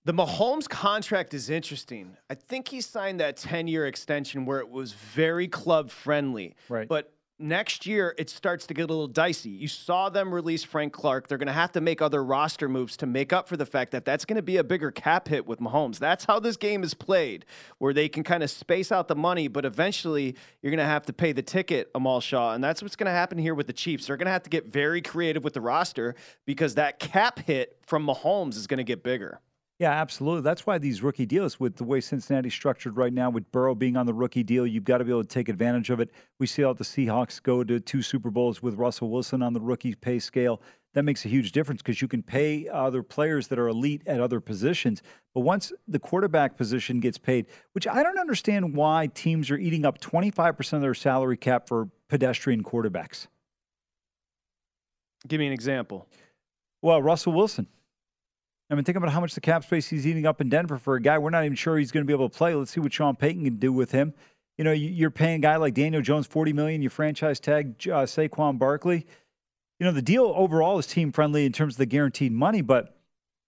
[0.04, 2.16] The Mahomes contract is interesting.
[2.30, 6.54] I think he signed that 10 year extension where it was very club friendly.
[6.68, 6.88] Right.
[6.88, 9.50] But next year, it starts to get a little dicey.
[9.50, 11.28] You saw them release Frank Clark.
[11.28, 13.92] They're going to have to make other roster moves to make up for the fact
[13.92, 15.98] that that's going to be a bigger cap hit with Mahomes.
[15.98, 17.44] That's how this game is played,
[17.78, 21.06] where they can kind of space out the money, but eventually you're going to have
[21.06, 22.54] to pay the ticket, Amal Shah.
[22.54, 24.06] And that's what's going to happen here with the Chiefs.
[24.06, 26.14] They're going to have to get very creative with the roster
[26.46, 29.40] because that cap hit from Mahomes is going to get bigger.
[29.78, 30.42] Yeah, absolutely.
[30.42, 33.96] That's why these rookie deals, with the way Cincinnati's structured right now, with Burrow being
[33.96, 36.10] on the rookie deal, you've got to be able to take advantage of it.
[36.40, 39.60] We see how the Seahawks go to two Super Bowls with Russell Wilson on the
[39.60, 40.60] rookie pay scale.
[40.94, 44.20] That makes a huge difference because you can pay other players that are elite at
[44.20, 45.00] other positions.
[45.32, 49.84] But once the quarterback position gets paid, which I don't understand why teams are eating
[49.84, 53.28] up 25% of their salary cap for pedestrian quarterbacks.
[55.28, 56.08] Give me an example.
[56.82, 57.68] Well, Russell Wilson.
[58.70, 60.94] I mean, think about how much the cap space he's eating up in Denver for
[60.96, 62.54] a guy we're not even sure he's going to be able to play.
[62.54, 64.12] Let's see what Sean Payton can do with him.
[64.58, 66.82] You know, you- you're paying a guy like Daniel Jones forty million.
[66.82, 69.06] You franchise tag uh, Saquon Barkley.
[69.80, 72.96] You know, the deal overall is team friendly in terms of the guaranteed money, but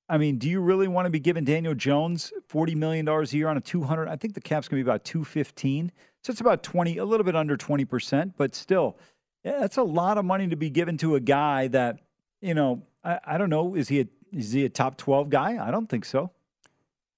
[0.09, 3.37] I mean, do you really want to be giving Daniel Jones forty million dollars a
[3.37, 4.09] year on a two hundred?
[4.09, 5.93] I think the cap's going to be about two fifteen,
[6.25, 8.97] so it's about twenty, a little bit under twenty percent, but still,
[9.45, 11.99] yeah, that's a lot of money to be given to a guy that
[12.41, 12.83] you know.
[13.03, 13.75] I, I don't know.
[13.75, 15.65] Is he a is he a top twelve guy?
[15.65, 16.31] I don't think so.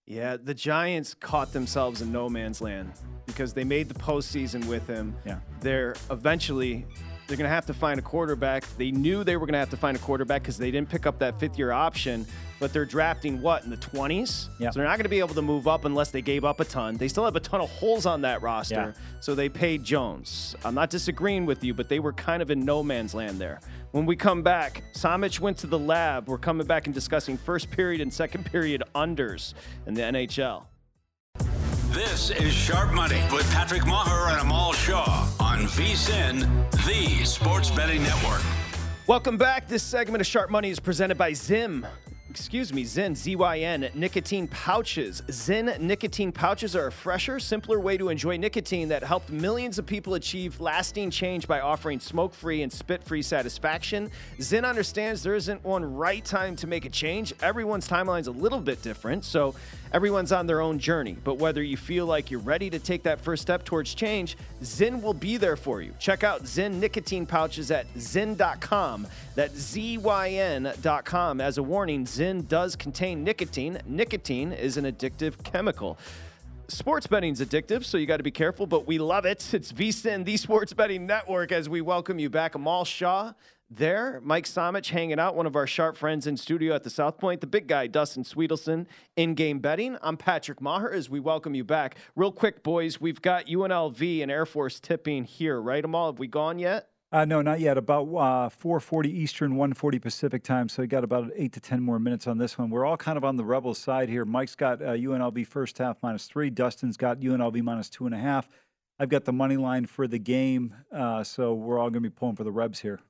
[0.07, 2.93] Yeah, the Giants caught themselves in no man's land
[3.27, 5.15] because they made the postseason with him.
[5.25, 5.39] Yeah.
[5.61, 6.87] They're eventually
[7.27, 8.65] they're going to have to find a quarterback.
[8.77, 11.07] They knew they were going to have to find a quarterback because they didn't pick
[11.07, 12.27] up that fifth year option,
[12.59, 14.49] but they're drafting what in the 20s?
[14.59, 14.71] Yeah.
[14.71, 16.65] So they're not going to be able to move up unless they gave up a
[16.65, 16.97] ton.
[16.97, 18.95] They still have a ton of holes on that roster.
[18.95, 19.03] Yeah.
[19.21, 20.57] So they paid Jones.
[20.65, 23.61] I'm not disagreeing with you, but they were kind of in no man's land there.
[23.93, 26.29] When we come back, Somich went to the lab.
[26.29, 29.55] We're coming back and discussing first period and second period unders
[29.87, 30.65] in the NHL.
[31.91, 36.49] This is Sharp Money with Patrick Meagher and Amal Shah on VSIN,
[36.87, 38.41] the Sports Betting Network.
[39.07, 39.69] Welcome back.
[39.69, 41.87] This segment of Sharp Money is presented by Zim.
[42.31, 45.21] Excuse me, Zyn, Z-Y-N, nicotine pouches.
[45.29, 49.85] Zyn nicotine pouches are a fresher, simpler way to enjoy nicotine that helped millions of
[49.85, 54.11] people achieve lasting change by offering smoke-free and spit-free satisfaction.
[54.39, 57.35] Zyn understands there isn't one right time to make a change.
[57.43, 59.55] Everyone's timeline's a little bit different, so
[59.93, 61.17] everyone's on their own journey.
[61.25, 65.03] But whether you feel like you're ready to take that first step towards change, Zyn
[65.03, 65.95] will be there for you.
[65.99, 69.07] Check out Zyn nicotine pouches at zyn.com.
[69.35, 71.41] That's Z-Y-N.com.
[71.41, 73.81] As a warning, Zyn does contain nicotine.
[73.87, 75.99] Nicotine is an addictive chemical.
[76.69, 79.47] Sports betting's addictive, so you got to be careful, but we love it.
[79.53, 82.55] It's VSIN, the Sports Betting Network, as we welcome you back.
[82.55, 83.33] Amal Shah
[83.77, 84.21] there.
[84.23, 87.41] Mike Somich hanging out, one of our sharp friends in studio at the South Point.
[87.41, 89.97] The big guy, Dustin Swedelson, in game betting.
[90.03, 91.97] I'm Patrick Meagher as we welcome you back.
[92.17, 96.13] Real quick, boys, we've got UNLV and Air Force tipping here, right, Amal?
[96.13, 96.89] Have we gone yet?
[97.13, 97.77] Uh, no, not yet.
[97.77, 100.69] About uh, 4:40 Eastern, 1:40 Pacific time.
[100.69, 102.71] So we got about eight to ten more minutes on this one.
[102.71, 104.25] We're all kind of on the Rebels side here.
[104.25, 106.49] Mike's got uh, UNLV first half minus three.
[106.49, 108.49] Dustin's got UNLV minus two and a half.
[108.99, 110.75] I've got the money line for the game.
[110.91, 113.01] Uh, so we're all going to be pulling for the Rebs here.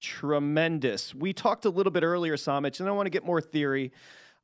[0.00, 1.14] Tremendous.
[1.14, 3.92] We talked a little bit earlier, Somich, and I want to get more theory.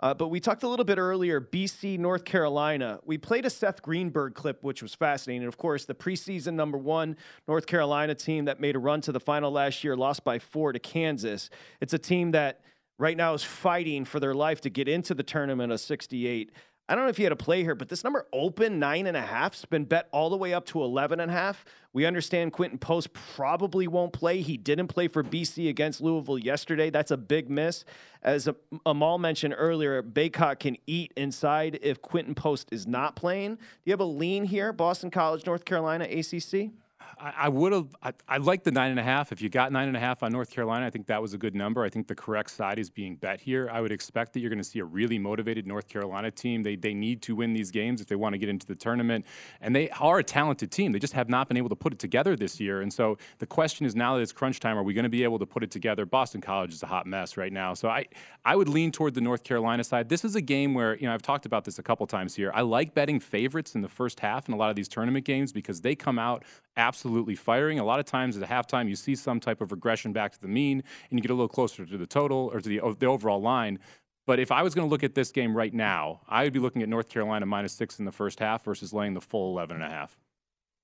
[0.00, 2.98] Uh, but we talked a little bit earlier, BC, North Carolina.
[3.04, 5.42] We played a Seth Greenberg clip, which was fascinating.
[5.42, 9.12] And of course, the preseason number one North Carolina team that made a run to
[9.12, 11.48] the final last year lost by four to Kansas.
[11.80, 12.60] It's a team that
[12.98, 16.50] right now is fighting for their life to get into the tournament of 68.
[16.86, 19.16] I don't know if you had a play here, but this number open nine and
[19.16, 21.64] a half has been bet all the way up to 11 and a half.
[21.94, 24.42] We understand Quinten Post probably won't play.
[24.42, 26.90] He didn't play for BC against Louisville yesterday.
[26.90, 27.86] That's a big miss.
[28.22, 28.50] As
[28.84, 33.54] Amal mentioned earlier, Bacot can eat inside if Quinten Post is not playing.
[33.54, 36.70] Do you have a lean here, Boston College, North Carolina, ACC?
[37.18, 37.96] I, would have.
[38.02, 39.32] I, I like the nine and a half.
[39.32, 41.38] If you got nine and a half on North Carolina, I think that was a
[41.38, 41.84] good number.
[41.84, 43.68] I think the correct side is being bet here.
[43.72, 46.62] I would expect that you're going to see a really motivated North Carolina team.
[46.62, 49.24] They they need to win these games if they want to get into the tournament,
[49.60, 50.92] and they are a talented team.
[50.92, 52.82] They just have not been able to put it together this year.
[52.82, 55.24] And so the question is now that it's crunch time, are we going to be
[55.24, 56.04] able to put it together?
[56.04, 58.06] Boston College is a hot mess right now, so I
[58.44, 60.08] I would lean toward the North Carolina side.
[60.08, 62.50] This is a game where you know I've talked about this a couple times here.
[62.54, 65.52] I like betting favorites in the first half in a lot of these tournament games
[65.52, 66.44] because they come out
[66.76, 67.78] absolutely firing.
[67.78, 70.48] A lot of times at halftime, you see some type of regression back to the
[70.48, 73.40] mean, and you get a little closer to the total or to the, the overall
[73.40, 73.78] line.
[74.26, 76.58] But if I was going to look at this game right now, I would be
[76.58, 79.76] looking at North Carolina minus six in the first half versus laying the full 11
[79.76, 80.16] and a half.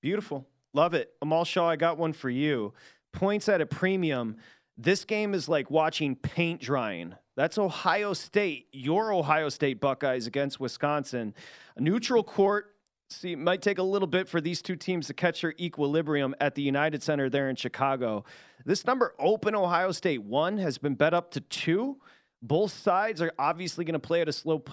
[0.01, 0.47] Beautiful.
[0.73, 1.11] Love it.
[1.21, 2.73] Amal Shah, I got one for you.
[3.13, 4.37] Points at a premium.
[4.77, 7.15] This game is like watching paint drying.
[7.35, 11.33] That's Ohio State, your Ohio State Buckeyes against Wisconsin.
[11.75, 12.70] A neutral court,
[13.15, 16.35] see, it might take a little bit for these two teams to catch their equilibrium
[16.39, 18.23] at the United Center there in Chicago.
[18.65, 21.97] This number open Ohio State one has been bet up to two.
[22.43, 24.63] Both sides are obviously going to play at a slow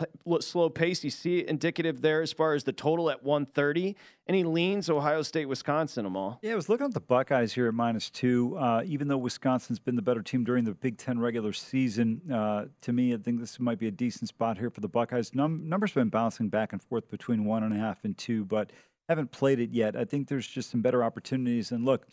[0.41, 1.05] slow pace.
[1.05, 3.95] You see it indicative there as far as the total at 130.
[4.27, 6.39] Any leans Ohio State, Wisconsin, Amal.
[6.43, 8.57] Yeah, I was looking at the Buckeyes here at minus two.
[8.57, 12.67] Uh, even though Wisconsin's been the better team during the Big Ten regular season, uh,
[12.81, 15.35] to me, I think this might be a decent spot here for the Buckeyes.
[15.35, 18.73] Num- numbers been bouncing back and forth between one and a half and two, but
[19.11, 19.95] haven't played it yet.
[19.95, 21.71] I think there's just some better opportunities.
[21.71, 22.07] And look,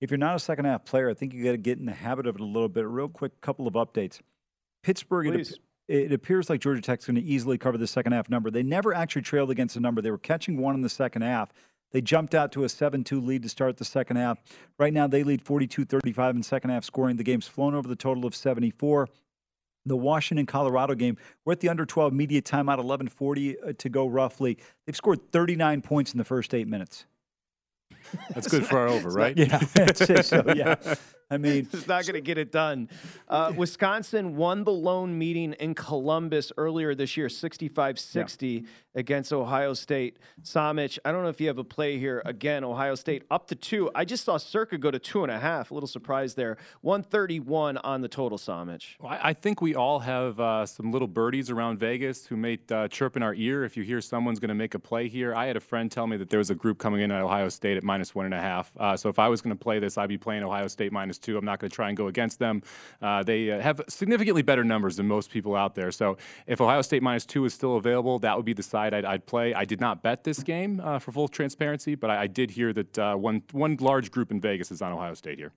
[0.00, 1.92] if you're not a second half player, I think you got to get in the
[1.92, 2.86] habit of it a little bit.
[2.86, 4.20] Real quick couple of updates.
[4.82, 8.50] Pittsburgh, it, it, appears like Georgia Tech's going to easily cover the second half number.
[8.50, 10.00] They never actually trailed against a number.
[10.00, 11.52] They were catching one in the second half.
[11.92, 14.38] They jumped out to a 7 2 lead to start the second half.
[14.78, 17.16] Right now, they lead 42 35 in second half scoring.
[17.16, 19.08] The game's flown over the total of 74.
[19.86, 24.06] The Washington Colorado game, we're at the under 12 media timeout, 11:40 uh, to go
[24.06, 24.58] roughly.
[24.86, 27.06] They've scored 39 points in the first eight minutes.
[28.34, 29.36] That's good for our over, right?
[29.38, 30.44] yeah, I'd say so.
[30.54, 30.76] Yeah.
[31.30, 32.88] I mean, it's not going to get it done.
[33.28, 38.60] Uh, Wisconsin won the lone meeting in Columbus earlier this year, 65 60 yeah.
[38.96, 40.18] against Ohio State.
[40.42, 42.20] Somich, I don't know if you have a play here.
[42.24, 43.90] Again, Ohio State up to two.
[43.94, 45.70] I just saw Circa go to two and a half.
[45.70, 46.56] A little surprise there.
[46.80, 48.96] 131 on the total, Somich.
[48.98, 52.88] Well, I think we all have uh, some little birdies around Vegas who may uh,
[52.88, 55.34] chirp in our ear if you hear someone's going to make a play here.
[55.34, 57.48] I had a friend tell me that there was a group coming in at Ohio
[57.48, 58.72] State at minus one and a half.
[58.76, 61.19] Uh, so if I was going to play this, I'd be playing Ohio State minus
[61.20, 61.36] two.
[61.36, 62.62] I'm not going to try and go against them.
[63.00, 65.90] Uh, they uh, have significantly better numbers than most people out there.
[65.90, 69.04] So if Ohio State minus two is still available, that would be the side I'd,
[69.04, 69.54] I'd play.
[69.54, 72.72] I did not bet this game uh, for full transparency, but I, I did hear
[72.72, 75.52] that uh, one one large group in Vegas is on Ohio State here.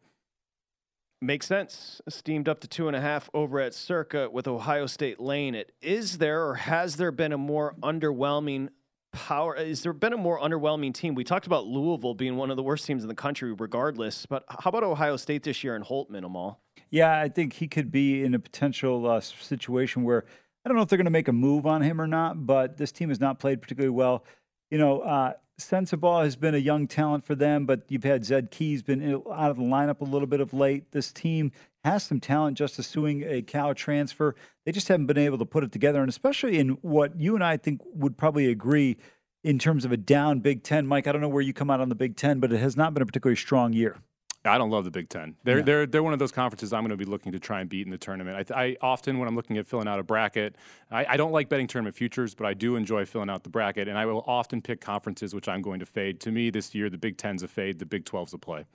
[1.21, 2.01] Makes sense.
[2.09, 5.55] Steamed up to two and a half over at Circa with Ohio State Lane.
[5.55, 8.67] It is there or has there been a more underwhelming
[9.13, 11.15] power is there been a more underwhelming team?
[11.15, 14.43] We talked about louisville being one of the worst teams in the country regardless but
[14.49, 18.23] how about ohio state this year and holt minimal yeah i think he could be
[18.23, 20.25] in a potential uh, situation where
[20.65, 22.75] i don't know if they're going to make a move on him or not but
[22.77, 24.25] this team has not played particularly well.
[24.71, 28.51] You know uh, Sensabaugh has been a young talent for them, but you've had Zed
[28.51, 30.91] Key's been out of the lineup a little bit of late.
[30.91, 31.51] This team
[31.83, 34.35] has some talent just assuming a cow transfer.
[34.65, 37.43] They just haven't been able to put it together, and especially in what you and
[37.43, 38.97] I think would probably agree
[39.43, 40.87] in terms of a down Big Ten.
[40.87, 42.77] Mike, I don't know where you come out on the Big Ten, but it has
[42.77, 43.97] not been a particularly strong year.
[44.45, 45.35] I don't love the Big Ten.
[45.45, 45.63] They're Yeah.
[45.63, 47.85] they're they're one of those conferences I'm going to be looking to try and beat
[47.85, 48.51] in the tournament.
[48.51, 50.57] I, I often when I'm looking at filling out a bracket,
[50.91, 53.87] I, I don't like betting tournament futures, but I do enjoy filling out the bracket,
[53.87, 56.19] and I will often pick conferences which I'm going to fade.
[56.21, 58.65] To me, this year the Big Ten's a fade, the Big 12's a play.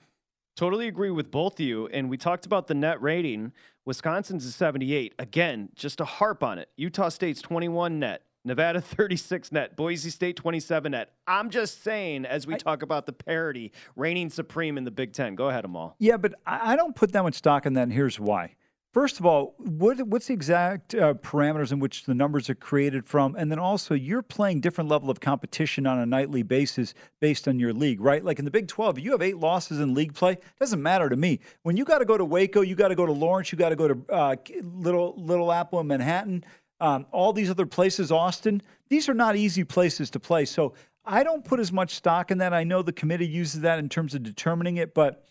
[0.59, 1.87] Totally agree with both of you.
[1.87, 3.53] And we talked about the net rating.
[3.85, 5.13] Wisconsin's is 78.
[5.17, 6.67] Again, just to harp on it.
[6.75, 8.23] Utah State's 21 net.
[8.43, 9.77] Nevada 36 net.
[9.77, 11.13] Boise State 27 net.
[11.25, 15.35] I'm just saying, as we talk about the parity, reigning supreme in the Big Ten.
[15.35, 15.95] Go ahead, Amal.
[15.97, 18.55] Yeah, but I I don't put that much stock in that, and here's why.
[18.91, 23.05] First of all, what, what's the exact uh, parameters in which the numbers are created
[23.05, 23.35] from?
[23.35, 27.59] And then also, you're playing different level of competition on a nightly basis based on
[27.59, 28.25] your league, right?
[28.25, 31.15] Like in the Big 12, you have eight losses in league play, doesn't matter to
[31.15, 31.39] me.
[31.61, 33.69] When you got to go to Waco, you got to go to Lawrence, you got
[33.69, 36.43] to go to uh, Little Little Apple in Manhattan,
[36.81, 38.59] um, all these other places, Austin.
[38.89, 40.45] These are not easy places to play.
[40.45, 40.73] So
[41.05, 42.53] I don't put as much stock in that.
[42.55, 45.23] I know the committee uses that in terms of determining it, but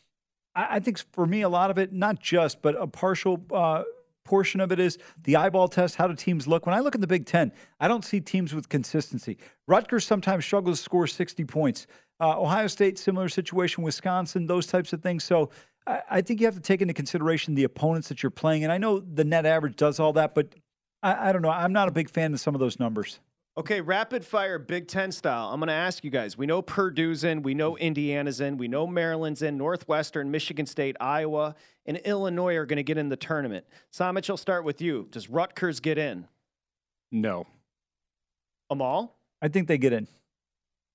[0.58, 3.84] I, I think for me, a lot of it, not just, but a partial uh,
[4.24, 5.94] portion of it is the eyeball test.
[5.94, 6.66] How do teams look?
[6.66, 9.38] When I look at the Big Ten, I don't see teams with consistency.
[9.66, 11.86] Rutgers sometimes struggles to score 60 points.
[12.20, 13.84] Uh, Ohio State, similar situation.
[13.84, 15.22] Wisconsin, those types of things.
[15.22, 15.50] So
[15.86, 18.64] I, I think you have to take into consideration the opponents that you're playing.
[18.64, 20.54] And I know the net average does all that, but
[21.02, 21.50] I, I don't know.
[21.50, 23.20] I'm not a big fan of some of those numbers.
[23.58, 25.48] Okay, rapid fire Big Ten style.
[25.48, 26.38] I'm going to ask you guys.
[26.38, 30.96] We know Purdue's in, we know Indiana's in, we know Maryland's in, Northwestern, Michigan State,
[31.00, 33.66] Iowa, and Illinois are going to get in the tournament.
[33.92, 35.08] Somich, I'll start with you.
[35.10, 36.28] Does Rutgers get in?
[37.10, 37.48] No.
[38.70, 39.16] Amal?
[39.42, 40.06] I think they get in.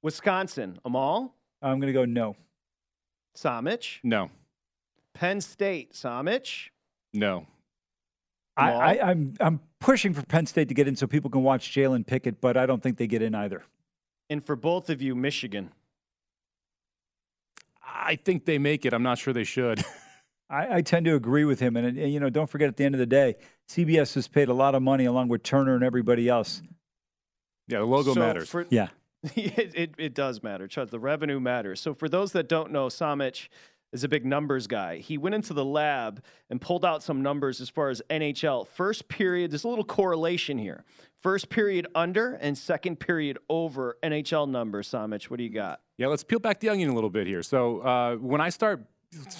[0.02, 1.36] Wisconsin, Amal?
[1.62, 2.38] I'm going to go no.
[3.36, 4.00] Somich?
[4.04, 4.30] No.
[5.14, 6.70] Penn State, Somich?
[7.14, 7.46] No.
[8.58, 8.82] I, Jamal?
[8.82, 12.06] I, I'm I'm pushing for Penn State to get in so people can watch Jalen
[12.06, 13.64] Pickett, but I don't think they get in either.
[14.30, 15.72] And for both of you, Michigan.
[17.86, 18.94] I think they make it.
[18.94, 19.84] I'm not sure they should.
[20.50, 22.86] I, I tend to agree with him, and, and you know, don't forget at the
[22.86, 23.36] end of the day,
[23.70, 26.62] CBS has paid a lot of money along with Turner and everybody else.
[27.68, 28.50] Yeah, the logo So matters.
[28.50, 28.90] for- Yeah.
[29.36, 30.68] it, it, it does matter.
[30.68, 31.80] Chuck, the revenue matters.
[31.80, 33.48] So for those that don't know, Somich
[33.94, 34.98] is a big numbers guy.
[34.98, 38.68] He went into the lab and pulled out some numbers as far as NHL.
[38.68, 40.84] First period, there's a little correlation here.
[41.22, 45.30] First period under and second period over NHL numbers, Somich.
[45.30, 45.80] What do you got?
[45.98, 47.44] Yeah, let's peel back the onion a little bit here.
[47.44, 48.84] So uh, when I start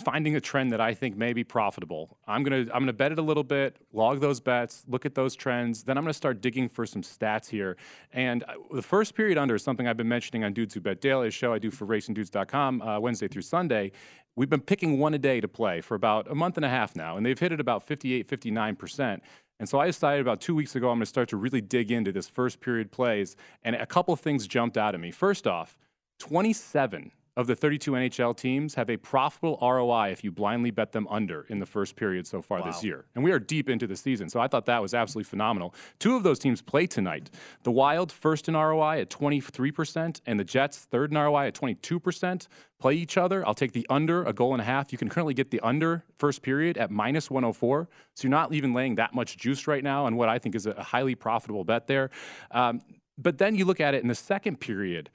[0.06, 3.20] finding a trend that I think may be profitable, I'm gonna I'm gonna bet it
[3.20, 5.84] a little bit, log those bets, look at those trends.
[5.84, 7.78] Then I'm gonna start digging for some stats here.
[8.12, 11.02] And uh, the first period under is something I've been mentioning on Dudes Who Bet
[11.02, 13.92] Daily, a show I do for RacingDudes.com uh, Wednesday through Sunday.
[14.36, 16.96] We've been picking one a day to play for about a month and a half
[16.96, 19.24] now, and they've hit it about 58, 59 percent.
[19.60, 22.12] And so I decided about two weeks ago I'm to start to really dig into
[22.12, 25.12] this first period plays, and a couple of things jumped out at me.
[25.12, 25.78] First off,
[26.20, 31.08] 27 of the 32 NHL teams have a profitable ROI if you blindly bet them
[31.10, 33.06] under in the first period so far this year.
[33.16, 35.74] And we are deep into the season, so I thought that was absolutely phenomenal.
[36.00, 37.32] Two of those teams play tonight.
[37.64, 42.48] The Wild, first in ROI at 23%, and the Jets, third in ROI at 22%,
[42.80, 43.46] play each other.
[43.48, 44.92] I'll take the under, a goal and a half.
[44.92, 47.88] You can currently get the under first period at minus 104.
[48.14, 50.68] So you're not even laying that much juice right now on what I think is
[50.68, 52.12] a highly profitable bet there.
[52.52, 52.82] Um,
[53.18, 55.10] but then you look at it in the second period,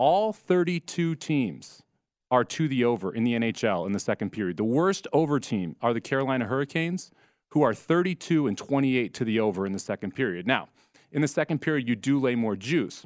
[0.00, 1.82] all 32 teams
[2.30, 4.56] are to the over in the NHL in the second period.
[4.56, 7.10] The worst over team are the Carolina Hurricanes,
[7.50, 10.46] who are 32 and 28 to the over in the second period.
[10.46, 10.68] Now,
[11.12, 13.04] in the second period, you do lay more juice.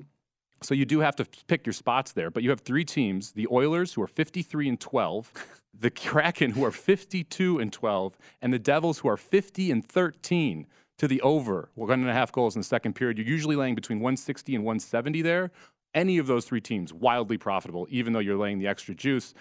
[0.62, 3.48] So you do have to pick your spots there, but you have three teams: the
[3.50, 5.32] Oilers, who are 53 and 12,
[5.78, 10.66] the Kraken, who are 52 and 12, and the Devils, who are 50 and 13
[10.98, 11.70] to the over.
[11.74, 13.18] One and a half goals in the second period.
[13.18, 15.50] You're usually laying between 160 and 170 there.
[15.94, 19.34] Any of those three teams wildly profitable, even though you're laying the extra juice.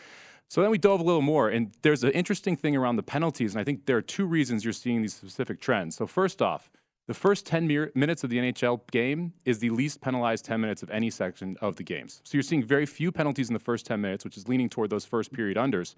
[0.49, 3.53] So then we dove a little more, and there's an interesting thing around the penalties,
[3.53, 5.95] and I think there are two reasons you're seeing these specific trends.
[5.95, 6.69] So first off,
[7.07, 10.83] the first 10 mir- minutes of the NHL game is the least penalized 10 minutes
[10.83, 12.21] of any section of the games.
[12.23, 14.89] So you're seeing very few penalties in the first 10 minutes, which is leaning toward
[14.89, 15.95] those first period unders.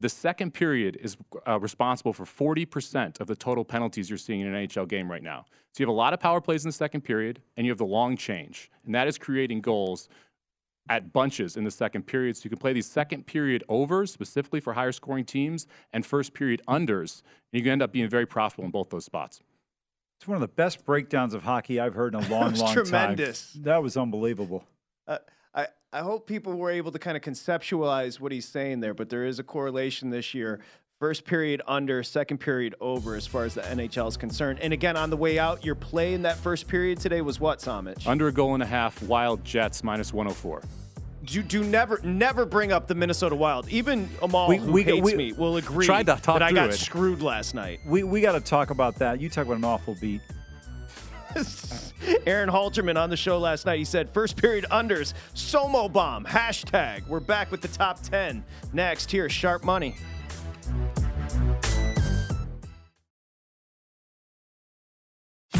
[0.00, 4.54] The second period is uh, responsible for 40% of the total penalties you're seeing in
[4.54, 5.44] an NHL game right now.
[5.72, 7.78] So you have a lot of power plays in the second period, and you have
[7.78, 10.08] the long change, and that is creating goals
[10.88, 12.36] at bunches in the second period.
[12.36, 16.32] So you can play these second period overs specifically for higher scoring teams and first
[16.32, 17.22] period unders,
[17.52, 19.40] and you can end up being very profitable in both those spots.
[20.18, 23.52] It's one of the best breakdowns of hockey I've heard in a long, long tremendous.
[23.52, 23.62] time.
[23.62, 24.64] That was unbelievable.
[25.06, 25.18] Uh,
[25.54, 29.08] I, I hope people were able to kind of conceptualize what he's saying there, but
[29.08, 30.60] there is a correlation this year.
[31.00, 34.58] First period under, second period over, as far as the NHL is concerned.
[34.60, 37.60] And again, on the way out, your play in that first period today was what,
[37.60, 38.04] Somich?
[38.06, 40.62] Under a goal and a half, Wild Jets minus 104.
[41.24, 43.68] do, do never never bring up the Minnesota Wild.
[43.68, 46.50] Even Amal, We- who we- hates we- me, will agree Tried to talk that I
[46.52, 46.72] got it.
[46.78, 47.78] screwed last night.
[47.86, 49.20] We we got to talk about that.
[49.20, 50.20] You talk about an awful beat.
[52.26, 53.78] Aaron Halterman on the show last night.
[53.78, 57.06] He said, first period unders, Somo bomb, hashtag.
[57.06, 58.44] We're back with the top 10.
[58.72, 59.96] Next, here's Sharp Money.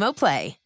[0.00, 0.56] Play.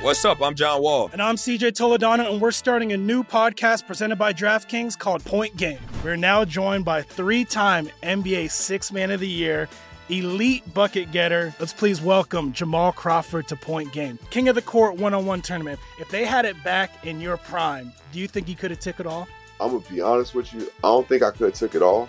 [0.00, 0.42] What's up?
[0.42, 1.10] I'm John Wall.
[1.12, 5.56] And I'm CJ Toledano, and we're starting a new podcast presented by DraftKings called Point
[5.56, 5.78] Game.
[6.02, 9.68] We're now joined by three time NBA Six Man of the Year,
[10.08, 11.54] elite bucket getter.
[11.60, 14.18] Let's please welcome Jamal Crawford to Point Game.
[14.30, 15.78] King of the Court one on one tournament.
[16.00, 18.98] If they had it back in your prime, do you think you could have took
[18.98, 19.28] it all?
[19.60, 20.62] I'm gonna be honest with you.
[20.82, 22.08] I don't think I could have took it all,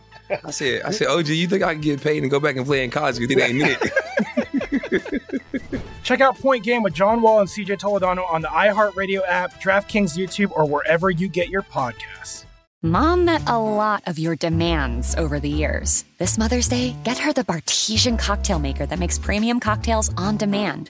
[0.43, 2.65] I said, I said, OG, you think I can get paid and go back and
[2.65, 3.19] play in college?
[3.19, 3.91] You think they need it?
[6.03, 10.17] Check out Point Game with John Wall and CJ Toledano on the iHeartRadio app, DraftKings
[10.17, 12.45] YouTube, or wherever you get your podcasts.
[12.83, 16.03] Mom met a lot of your demands over the years.
[16.17, 20.89] This Mother's Day, get her the Bartesian cocktail maker that makes premium cocktails on demand.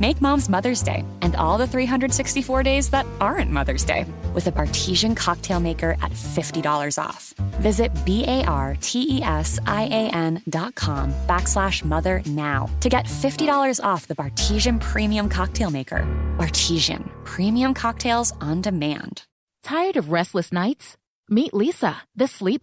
[0.00, 4.52] Make mom's Mother's Day and all the 364 days that aren't Mother's Day with a
[4.52, 7.32] Bartesian cocktail maker at $50 off.
[7.60, 12.68] Visit B A R T E S I A N dot com backslash mother now
[12.80, 16.04] to get $50 off the Bartesian Premium Cocktail Maker.
[16.38, 19.22] Bartesian, premium cocktails on demand.
[19.62, 20.96] Tired of restless nights?
[21.30, 22.62] Meet Leesa, the sleep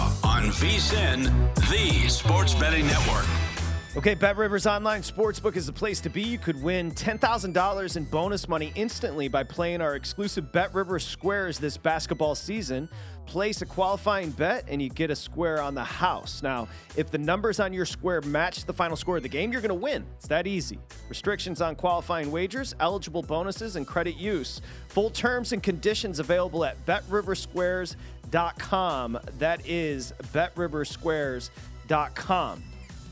[0.51, 3.25] VSIN, the Sports Betting Network.
[3.97, 6.21] Okay, Bet Rivers Online Sportsbook is the place to be.
[6.21, 11.59] You could win $10,000 in bonus money instantly by playing our exclusive Bet Rivers Squares
[11.59, 12.87] this basketball season.
[13.25, 16.43] Place a qualifying bet and you get a square on the house.
[16.43, 16.67] Now,
[16.97, 19.69] if the numbers on your square match the final score of the game, you're going
[19.69, 20.05] to win.
[20.17, 20.77] It's that easy.
[21.09, 24.61] Restrictions on qualifying wagers, eligible bonuses, and credit use.
[24.89, 29.19] Full terms and conditions available at betriversquares.com.
[29.39, 32.63] That is betriversquares.com.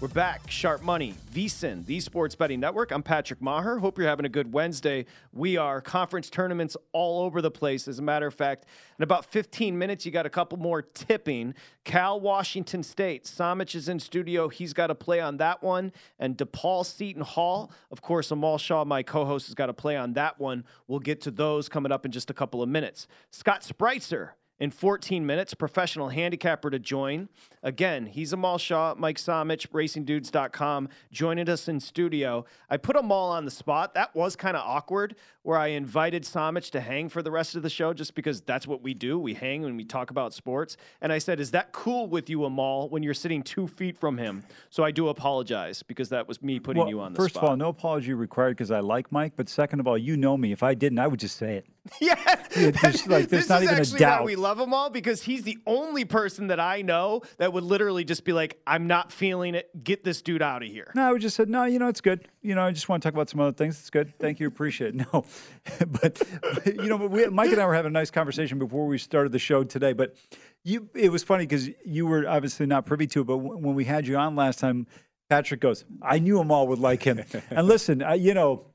[0.02, 0.50] We're back.
[0.50, 2.92] Sharp Money, VSIN, the Sports Betting Network.
[2.92, 3.82] I'm Patrick Meagher.
[3.82, 5.06] Hope you're having a good Wednesday.
[5.34, 7.86] We are conference tournaments all over the place.
[7.86, 8.64] As a matter of fact,
[8.98, 11.54] in about 15 minutes, you got a couple more tipping.
[11.84, 13.26] Cal Washington State.
[13.26, 14.48] Somich is in studio.
[14.48, 15.92] He's got a play on that one.
[16.18, 17.70] And DePaul Seton Hall.
[17.92, 20.64] Of course, Amal Shah, my co host, has got to play on that one.
[20.88, 23.06] We'll get to those coming up in just a couple of minutes.
[23.32, 24.30] Scott Spreitzer
[24.60, 27.30] in 14 minutes, professional handicapper to join.
[27.64, 32.46] Again, he's Amal Shah, Mike Somich, racingdudes.com, joining us in studio.
[32.70, 33.94] I put Amal on the spot.
[33.94, 37.64] That was kind of awkward where I invited Somich to hang for the rest of
[37.64, 39.18] the show just because that's what we do.
[39.18, 40.78] We hang when we talk about sports.
[41.02, 44.18] And I said, Is that cool with you, Amal, when you're sitting two feet from
[44.18, 44.44] him?
[44.70, 47.44] So I do apologize because that was me putting well, you on the first spot.
[47.44, 49.34] of all, no apology required because I like Mike.
[49.36, 50.52] But second of all, you know me.
[50.52, 51.66] If I didn't, I would just say it.
[52.02, 52.16] Yeah,
[52.56, 54.20] there's, like, there's this not is even a actually doubt.
[54.22, 57.64] why we love him all because he's the only person that I know that would
[57.64, 59.70] literally just be like, "I'm not feeling it.
[59.84, 62.02] Get this dude out of here." No, I would just said, no, you know, it's
[62.02, 62.28] good.
[62.42, 63.80] You know, I just want to talk about some other things.
[63.80, 64.14] It's good.
[64.20, 64.48] Thank you.
[64.48, 65.06] Appreciate it.
[65.14, 65.26] No,
[65.88, 68.86] but, but, you know, but we, Mike and I were having a nice conversation before
[68.86, 69.94] we started the show today.
[69.94, 70.16] But
[70.64, 73.24] you, it was funny because you were obviously not privy to it.
[73.26, 74.86] But w- when we had you on last time,
[75.30, 77.22] Patrick goes, I knew Amal would like him.
[77.50, 78.66] and listen, I, you know,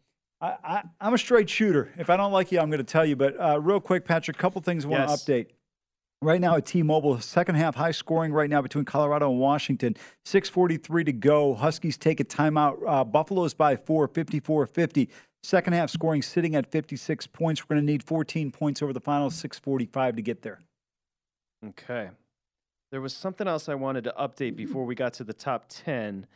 [0.40, 1.92] I, I, I'm a straight shooter.
[1.96, 3.16] If I don't like you, I'm going to tell you.
[3.16, 5.24] But uh, real quick, Patrick, a couple things I want Yes.
[5.24, 5.46] to update.
[6.22, 9.94] Right now at T-Mobile, second half high scoring right now between Colorado and Washington.
[10.24, 11.54] 6:43 to go.
[11.54, 12.78] Huskies take a timeout.
[12.86, 15.08] Uh, Buffalo's by four, 54-50.
[15.42, 17.62] Second half scoring sitting at 56 points.
[17.68, 20.60] We're going to need 14 points over the final 6:45 to get there.
[21.66, 22.08] Okay.
[22.90, 26.26] There was something else I wanted to update before we got to the top 10.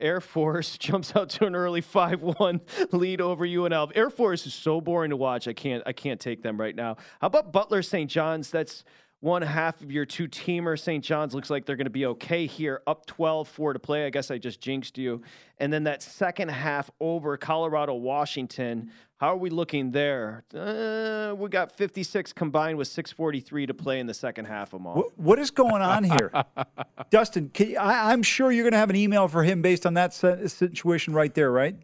[0.00, 2.60] Air Force jumps out to an early 5-1
[2.92, 3.92] lead over UNLV.
[3.94, 5.48] Air Force is so boring to watch.
[5.48, 6.96] I can't I can't take them right now.
[7.20, 8.10] How about Butler St.
[8.10, 8.50] John's?
[8.50, 8.84] That's
[9.24, 10.78] one half of your two teamer.
[10.78, 11.02] St.
[11.02, 12.82] John's looks like they're going to be okay here.
[12.86, 14.04] Up 12, 4 to play.
[14.04, 15.22] I guess I just jinxed you.
[15.58, 18.90] And then that second half over Colorado Washington.
[19.16, 20.44] How are we looking there?
[20.54, 24.96] Uh, we got 56 combined with 643 to play in the second half, Amal.
[24.96, 26.30] What, what is going on here,
[27.10, 27.48] Dustin?
[27.48, 29.94] Can you, I, I'm sure you're going to have an email for him based on
[29.94, 31.76] that situation right there, right?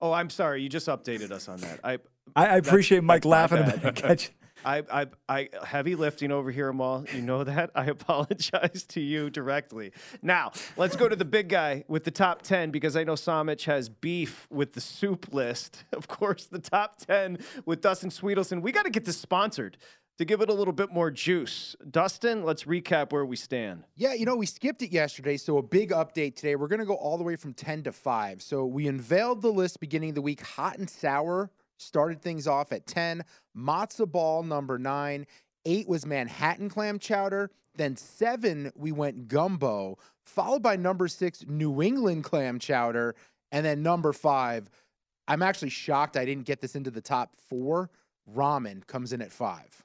[0.00, 0.62] Oh, I'm sorry.
[0.62, 1.78] You just updated us on that.
[1.84, 1.98] I
[2.34, 3.94] I, I appreciate Mike laughing about it.
[3.94, 4.32] Catch-
[4.64, 7.04] I, I, I, heavy lifting over here, Amal.
[7.14, 7.70] You know that.
[7.74, 9.92] I apologize to you directly.
[10.22, 13.64] Now, let's go to the big guy with the top 10 because I know Somich
[13.64, 15.84] has beef with the soup list.
[16.02, 18.60] Of course, the top 10 with Dustin Swedelson.
[18.60, 19.76] We got to get this sponsored
[20.18, 21.76] to give it a little bit more juice.
[21.90, 23.84] Dustin, let's recap where we stand.
[23.94, 26.56] Yeah, you know, we skipped it yesterday, so a big update today.
[26.56, 28.42] We're going to go all the way from 10 to 5.
[28.42, 30.40] So we unveiled the list beginning of the week.
[30.42, 31.50] Hot and sour
[31.82, 33.24] started things off at 10.
[33.56, 35.26] Matzo ball number 9.
[35.64, 37.50] 8 was Manhattan clam chowder.
[37.74, 43.14] Then 7, we went gumbo, followed by number 6, New England clam chowder.
[43.50, 44.68] And then number 5,
[45.28, 47.90] I'm actually shocked I didn't get this into the top 4.
[48.34, 49.84] Ramen comes in at 5.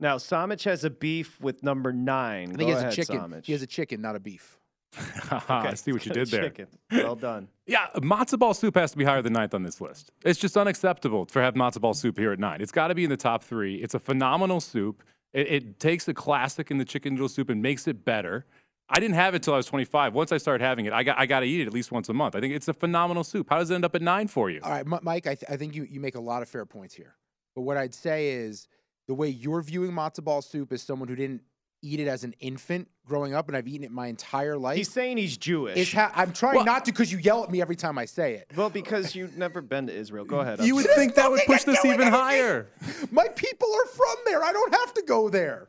[0.00, 2.52] Now, Somich has a beef with number nine.
[2.54, 3.20] I think Go he has ahead, a chicken.
[3.20, 3.44] Somich.
[3.44, 4.58] He has a chicken, not a beef.
[5.48, 6.44] I see what you did there.
[6.44, 6.66] Chicken.
[6.90, 7.48] Well done.
[7.64, 10.10] Yeah, matzo ball soup has to be higher than ninth on this list.
[10.24, 12.60] It's just unacceptable to have matzo ball soup here at nine.
[12.60, 13.76] It's got to be in the top three.
[13.76, 15.04] It's a phenomenal soup.
[15.32, 18.44] It, it takes a classic in the chicken noodle soup and makes it better.
[18.90, 20.12] I didn't have it till I was 25.
[20.12, 22.08] Once I started having it, I got I got to eat it at least once
[22.08, 22.34] a month.
[22.34, 23.46] I think it's a phenomenal soup.
[23.48, 24.60] How does it end up at nine for you?
[24.62, 26.94] All right, Mike, I, th- I think you, you make a lot of fair points
[26.94, 27.14] here.
[27.54, 28.66] But what I'd say is
[29.06, 31.42] the way you're viewing matzo ball soup as someone who didn't
[31.82, 34.76] eat it as an infant growing up, and I've eaten it my entire life.
[34.76, 35.76] He's saying he's Jewish.
[35.76, 38.04] Is ha- I'm trying Well- not to because you yell at me every time I
[38.04, 38.50] say it.
[38.56, 40.24] Well, because you've never been to Israel.
[40.24, 40.60] Go ahead.
[40.60, 40.96] You I'm would sorry.
[40.96, 42.68] think that would push this even higher.
[43.10, 44.42] My people are from there.
[44.42, 45.68] I don't have to go there.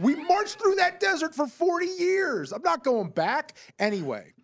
[0.00, 2.52] We marched through that desert for 40 years.
[2.52, 3.54] I'm not going back.
[3.78, 4.34] Anyway,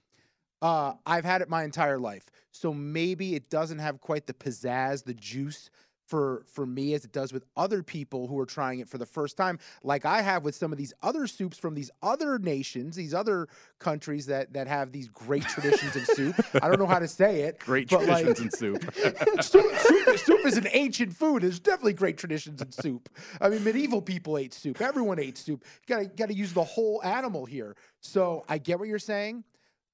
[0.63, 2.25] uh, I've had it my entire life.
[2.53, 5.71] So maybe it doesn't have quite the pizzazz, the juice
[6.07, 9.07] for for me as it does with other people who are trying it for the
[9.07, 12.97] first time, like I have with some of these other soups from these other nations,
[12.97, 13.49] these other
[13.79, 16.37] countries that that have these great traditions of soup.
[16.63, 17.59] I don't know how to say it.
[17.59, 18.95] Great but, like, traditions in soup.
[19.41, 21.43] soup, soup, soup is an ancient food.
[21.43, 23.09] There's definitely great traditions in soup.
[23.41, 24.81] I mean, medieval people ate soup.
[24.81, 25.65] Everyone ate soup.
[25.87, 27.77] You gotta gotta use the whole animal here.
[28.01, 29.45] So I get what you're saying,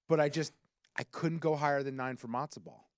[0.08, 0.52] but I just
[0.96, 2.89] I couldn't go higher than nine for matzo ball.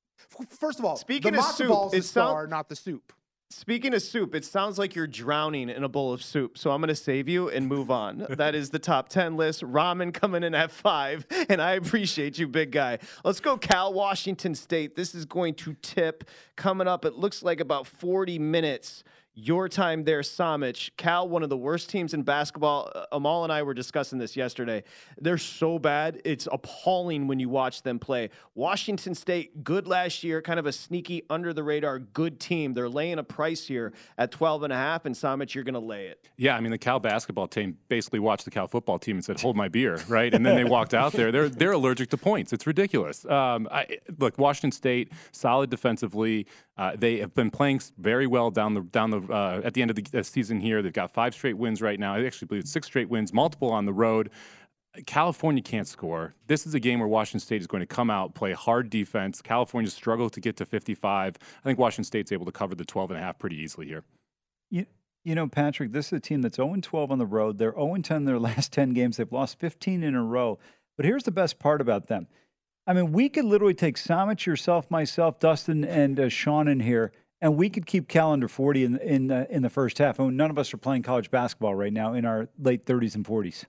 [0.50, 3.12] First of all, Speaking the of soup, is the star, not the soup.
[3.52, 6.56] Speaking of soup, it sounds like you're drowning in a bowl of soup.
[6.56, 8.26] So I'm going to save you and move on.
[8.30, 9.60] that is the top 10 list.
[9.62, 11.26] Ramen coming in at five.
[11.50, 12.98] And I appreciate you, big guy.
[13.24, 14.96] Let's go, Cal, Washington State.
[14.96, 16.24] This is going to tip
[16.56, 17.04] coming up.
[17.04, 19.04] It looks like about 40 minutes.
[19.34, 20.90] Your time there, Somich.
[20.98, 22.92] Cal, one of the worst teams in basketball.
[22.94, 24.84] Uh, Amal and I were discussing this yesterday.
[25.18, 26.20] They're so bad.
[26.26, 28.28] It's appalling when you watch them play.
[28.54, 32.74] Washington State, good last year, kind of a sneaky, under the radar, good team.
[32.74, 35.80] They're laying a price here at 12 and a half, and Somich, you're going to
[35.80, 36.28] lay it.
[36.36, 39.40] Yeah, I mean, the Cal basketball team basically watched the Cal football team and said,
[39.40, 40.34] hold my beer, right?
[40.34, 41.32] And then they walked out there.
[41.32, 42.52] They're, they're allergic to points.
[42.52, 43.24] It's ridiculous.
[43.24, 46.46] Um, I, look, Washington State, solid defensively.
[46.76, 49.90] Uh, they have been playing very well down the down the uh, at the end
[49.90, 50.82] of the season here.
[50.82, 52.14] They've got five straight wins right now.
[52.14, 54.30] I actually believe it's six straight wins, multiple on the road.
[55.06, 56.34] California can't score.
[56.48, 59.40] This is a game where Washington State is going to come out, play hard defense.
[59.40, 61.38] California struggled to get to 55.
[61.40, 64.04] I think Washington State's able to cover the 12 and a half pretty easily here.
[64.70, 64.84] You,
[65.24, 67.56] you know, Patrick, this is a team that's 0 12 on the road.
[67.56, 69.16] They're 0 10 in their last 10 games.
[69.16, 70.58] They've lost 15 in a row.
[70.96, 72.26] But here's the best part about them.
[72.86, 77.12] I mean, we could literally take Somich, yourself, myself, Dustin, and uh, Sean in here,
[77.42, 80.18] and we could keep calendar 40 in in uh, in the first half.
[80.18, 83.16] I mean, none of us are playing college basketball right now in our late 30s
[83.16, 83.64] and 40s.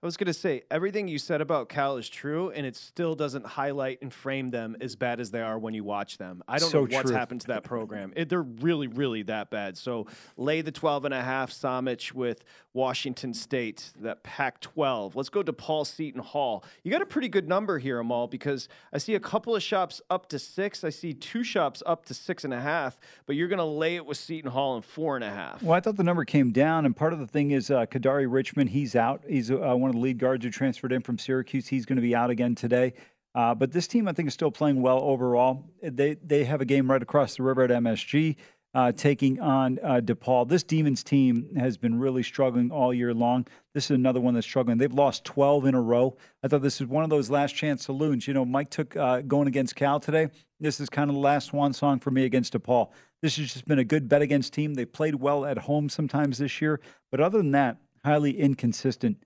[0.00, 3.16] I was going to say everything you said about Cal is true, and it still
[3.16, 6.40] doesn't highlight and frame them as bad as they are when you watch them.
[6.46, 8.12] I don't So know what's happened to that program.
[8.14, 9.76] It, they're really, really that bad.
[9.76, 15.16] So lay the 12 and a half Somich with Washington State, that Pac 12.
[15.16, 16.64] Let's go to Paul Seton Hall.
[16.84, 20.00] You got a pretty good number here, Amal, because I see a couple of shops
[20.10, 20.84] up to six.
[20.84, 23.96] I see two shops up to six and a half, but you're going to lay
[23.96, 25.60] it with Seton Hall and four and a half.
[25.60, 28.30] Well, I thought the number came down, and part of the thing is uh, Kadary
[28.30, 28.70] Richmond.
[28.70, 29.24] He's out.
[29.28, 31.68] He's uh, one of the lead guards who transferred in from Syracuse.
[31.68, 32.94] He's going to be out again today.
[33.34, 35.70] Uh, but this team, I think, is still playing well overall.
[35.82, 38.36] They they have a game right across the river at MSG,
[38.74, 40.48] uh, taking on uh, DePaul.
[40.48, 43.46] This Demons team has been really struggling all year long.
[43.74, 44.78] This is another one that's struggling.
[44.78, 46.16] They've lost 12 in a row.
[46.42, 48.26] I thought this was one of those last chance saloons.
[48.26, 50.28] You know, Mike took uh, going against Cal today.
[50.58, 52.90] This is kind of the last swan song for me against DePaul.
[53.22, 54.74] This has just been a good bet against team.
[54.74, 56.80] They played well at home sometimes this year,
[57.10, 59.18] but other than that, highly inconsistent.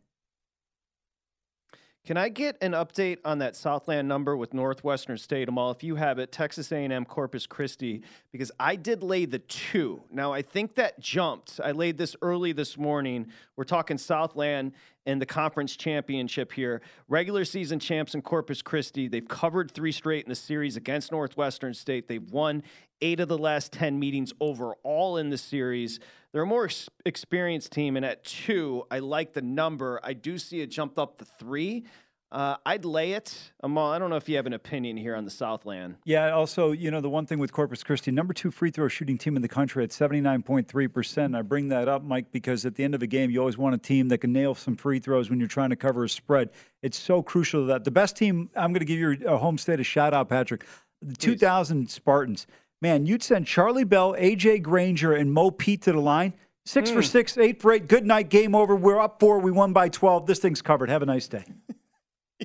[2.04, 5.48] Can I get an update on that Southland number with Northwestern State?
[5.48, 10.02] Amal, if you have it, Texas A&M Corpus Christi, because I did lay the two.
[10.10, 11.60] Now I think that jumped.
[11.62, 13.28] I laid this early this morning.
[13.54, 14.72] We're talking Southland
[15.06, 16.82] and the conference championship here.
[17.08, 19.06] Regular season champs in Corpus Christi.
[19.06, 22.08] They've covered three straight in the series against Northwestern State.
[22.08, 22.64] They've won
[23.00, 26.00] eight of the last ten meetings overall in the series.
[26.32, 30.00] They're a more ex- experienced team, and at two, I like the number.
[30.02, 31.84] I do see it jumped up to three.
[32.32, 33.52] Uh, I'd lay it.
[33.62, 35.96] Amal, I don't know if you have an opinion here on the Southland.
[36.06, 39.18] Yeah, also, you know, the one thing with Corpus Christi, number two free throw shooting
[39.18, 41.36] team in the country at 79.3%.
[41.36, 43.74] I bring that up, Mike, because at the end of a game, you always want
[43.74, 46.48] a team that can nail some free throws when you're trying to cover a spread.
[46.80, 49.84] It's so crucial that the best team, I'm going to give your home state a
[49.84, 50.64] shout out, Patrick.
[51.02, 52.46] The 2000 Spartans.
[52.82, 56.34] Man, you'd send Charlie Bell, AJ Granger, and Mo Pete to the line.
[56.66, 57.06] Six for Mm.
[57.06, 57.86] six, eight for eight.
[57.86, 58.74] Good night, game over.
[58.74, 59.38] We're up four.
[59.38, 60.26] We won by 12.
[60.26, 60.90] This thing's covered.
[60.90, 61.44] Have a nice day.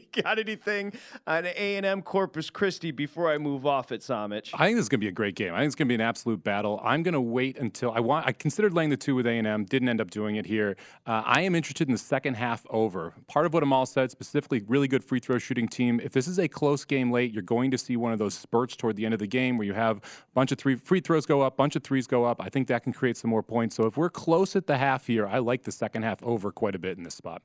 [0.23, 0.93] Got anything
[1.25, 4.51] on A&M Corpus Christi before I move off at Somich?
[4.53, 5.53] I think this is going to be a great game.
[5.53, 6.79] I think it's going to be an absolute battle.
[6.83, 8.27] I'm going to wait until I want.
[8.27, 10.75] I considered laying the two with A&M, didn't end up doing it here.
[11.05, 13.13] Uh, I am interested in the second half over.
[13.27, 15.99] Part of what Amal said, specifically, really good free throw shooting team.
[16.03, 18.75] If this is a close game late, you're going to see one of those spurts
[18.75, 20.01] toward the end of the game where you have a
[20.33, 22.41] bunch of three free throws go up, bunch of threes go up.
[22.41, 23.75] I think that can create some more points.
[23.75, 26.75] So if we're close at the half here, I like the second half over quite
[26.75, 27.41] a bit in this spot.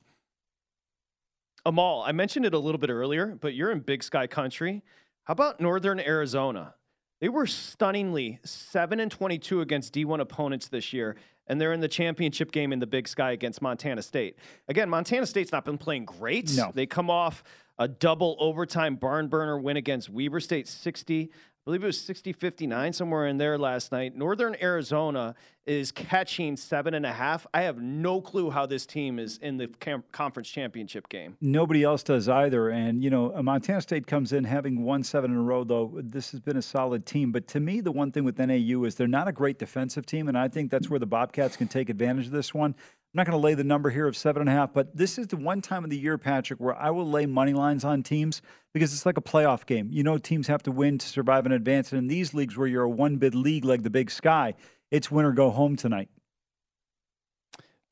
[1.65, 4.83] Amal, I mentioned it a little bit earlier, but you're in Big Sky country.
[5.23, 6.75] How about Northern Arizona?
[7.21, 11.15] They were stunningly 7 and 22 against D1 opponents this year,
[11.47, 14.35] and they're in the championship game in the Big Sky against Montana State.
[14.67, 16.53] Again, Montana State's not been playing great.
[16.53, 16.71] No.
[16.73, 17.43] They come off
[17.79, 21.31] a double overtime barn burner win against Weber State 60.
[21.63, 24.17] I believe it was 60 59, somewhere in there last night.
[24.17, 25.33] Northern Arizona
[25.65, 27.47] is catching seven and a half.
[27.53, 29.69] I have no clue how this team is in the
[30.11, 31.37] conference championship game.
[31.39, 32.67] Nobody else does either.
[32.67, 36.01] And, you know, Montana State comes in having won seven in a row, though.
[36.03, 37.31] This has been a solid team.
[37.31, 40.27] But to me, the one thing with NAU is they're not a great defensive team.
[40.27, 42.75] And I think that's where the Bobcats can take advantage of this one.
[43.13, 45.19] I'm not going to lay the number here of seven and a half, but this
[45.19, 48.01] is the one time of the year, Patrick, where I will lay money lines on
[48.01, 48.41] teams
[48.73, 49.89] because it's like a playoff game.
[49.91, 51.91] You know, teams have to win to survive and advance.
[51.91, 54.55] And in these leagues where you're a one bid league like the Big Sky,
[54.89, 56.09] it's win or go home tonight.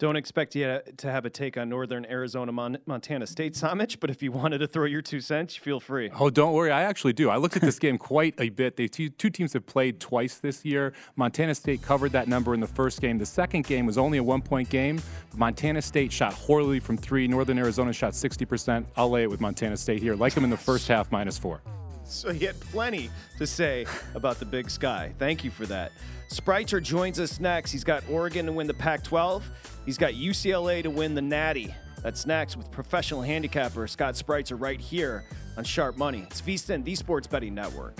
[0.01, 4.09] Don't expect you to have a take on Northern Arizona, Mon- Montana State, Somich, but
[4.09, 6.09] if you wanted to throw your two cents, feel free.
[6.19, 6.71] Oh, don't worry.
[6.71, 7.29] I actually do.
[7.29, 8.77] I looked at this game quite a bit.
[8.77, 10.93] They two, two teams have played twice this year.
[11.17, 13.19] Montana State covered that number in the first game.
[13.19, 14.99] The second game was only a one point game.
[15.35, 17.27] Montana State shot horribly from three.
[17.27, 18.87] Northern Arizona shot 60%.
[18.97, 20.15] I'll lay it with Montana State here.
[20.15, 21.61] Like them in the first half, minus four.
[22.15, 23.85] so he had plenty to say
[24.15, 25.13] about the big sky.
[25.17, 25.91] Thank you for that.
[26.29, 27.71] Spreitzer joins us next.
[27.71, 29.49] He's got Oregon to win the Pac 12,
[29.85, 31.73] he's got UCLA to win the Natty.
[32.03, 35.23] That's next with professional handicapper Scott Spreitzer right here
[35.55, 36.25] on Sharp Money.
[36.31, 37.99] It's VSIN, the Sports Betting Network.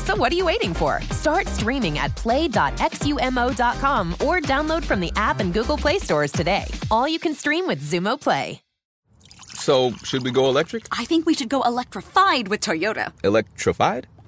[0.05, 1.01] So what are you waiting for?
[1.11, 6.65] Start streaming at play.xumo.com or download from the app and Google Play stores today.
[6.89, 8.61] All you can stream with Xumo Play.
[9.53, 10.87] So, should we go electric?
[10.91, 13.11] I think we should go electrified with Toyota.
[13.23, 14.07] Electrified?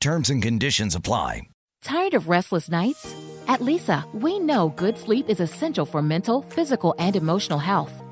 [0.00, 1.42] Terms and conditions apply.
[1.82, 3.14] Tired of restless nights?
[3.46, 7.92] At Leesa, we know good sleep is essential for mental, physical, and emotional health.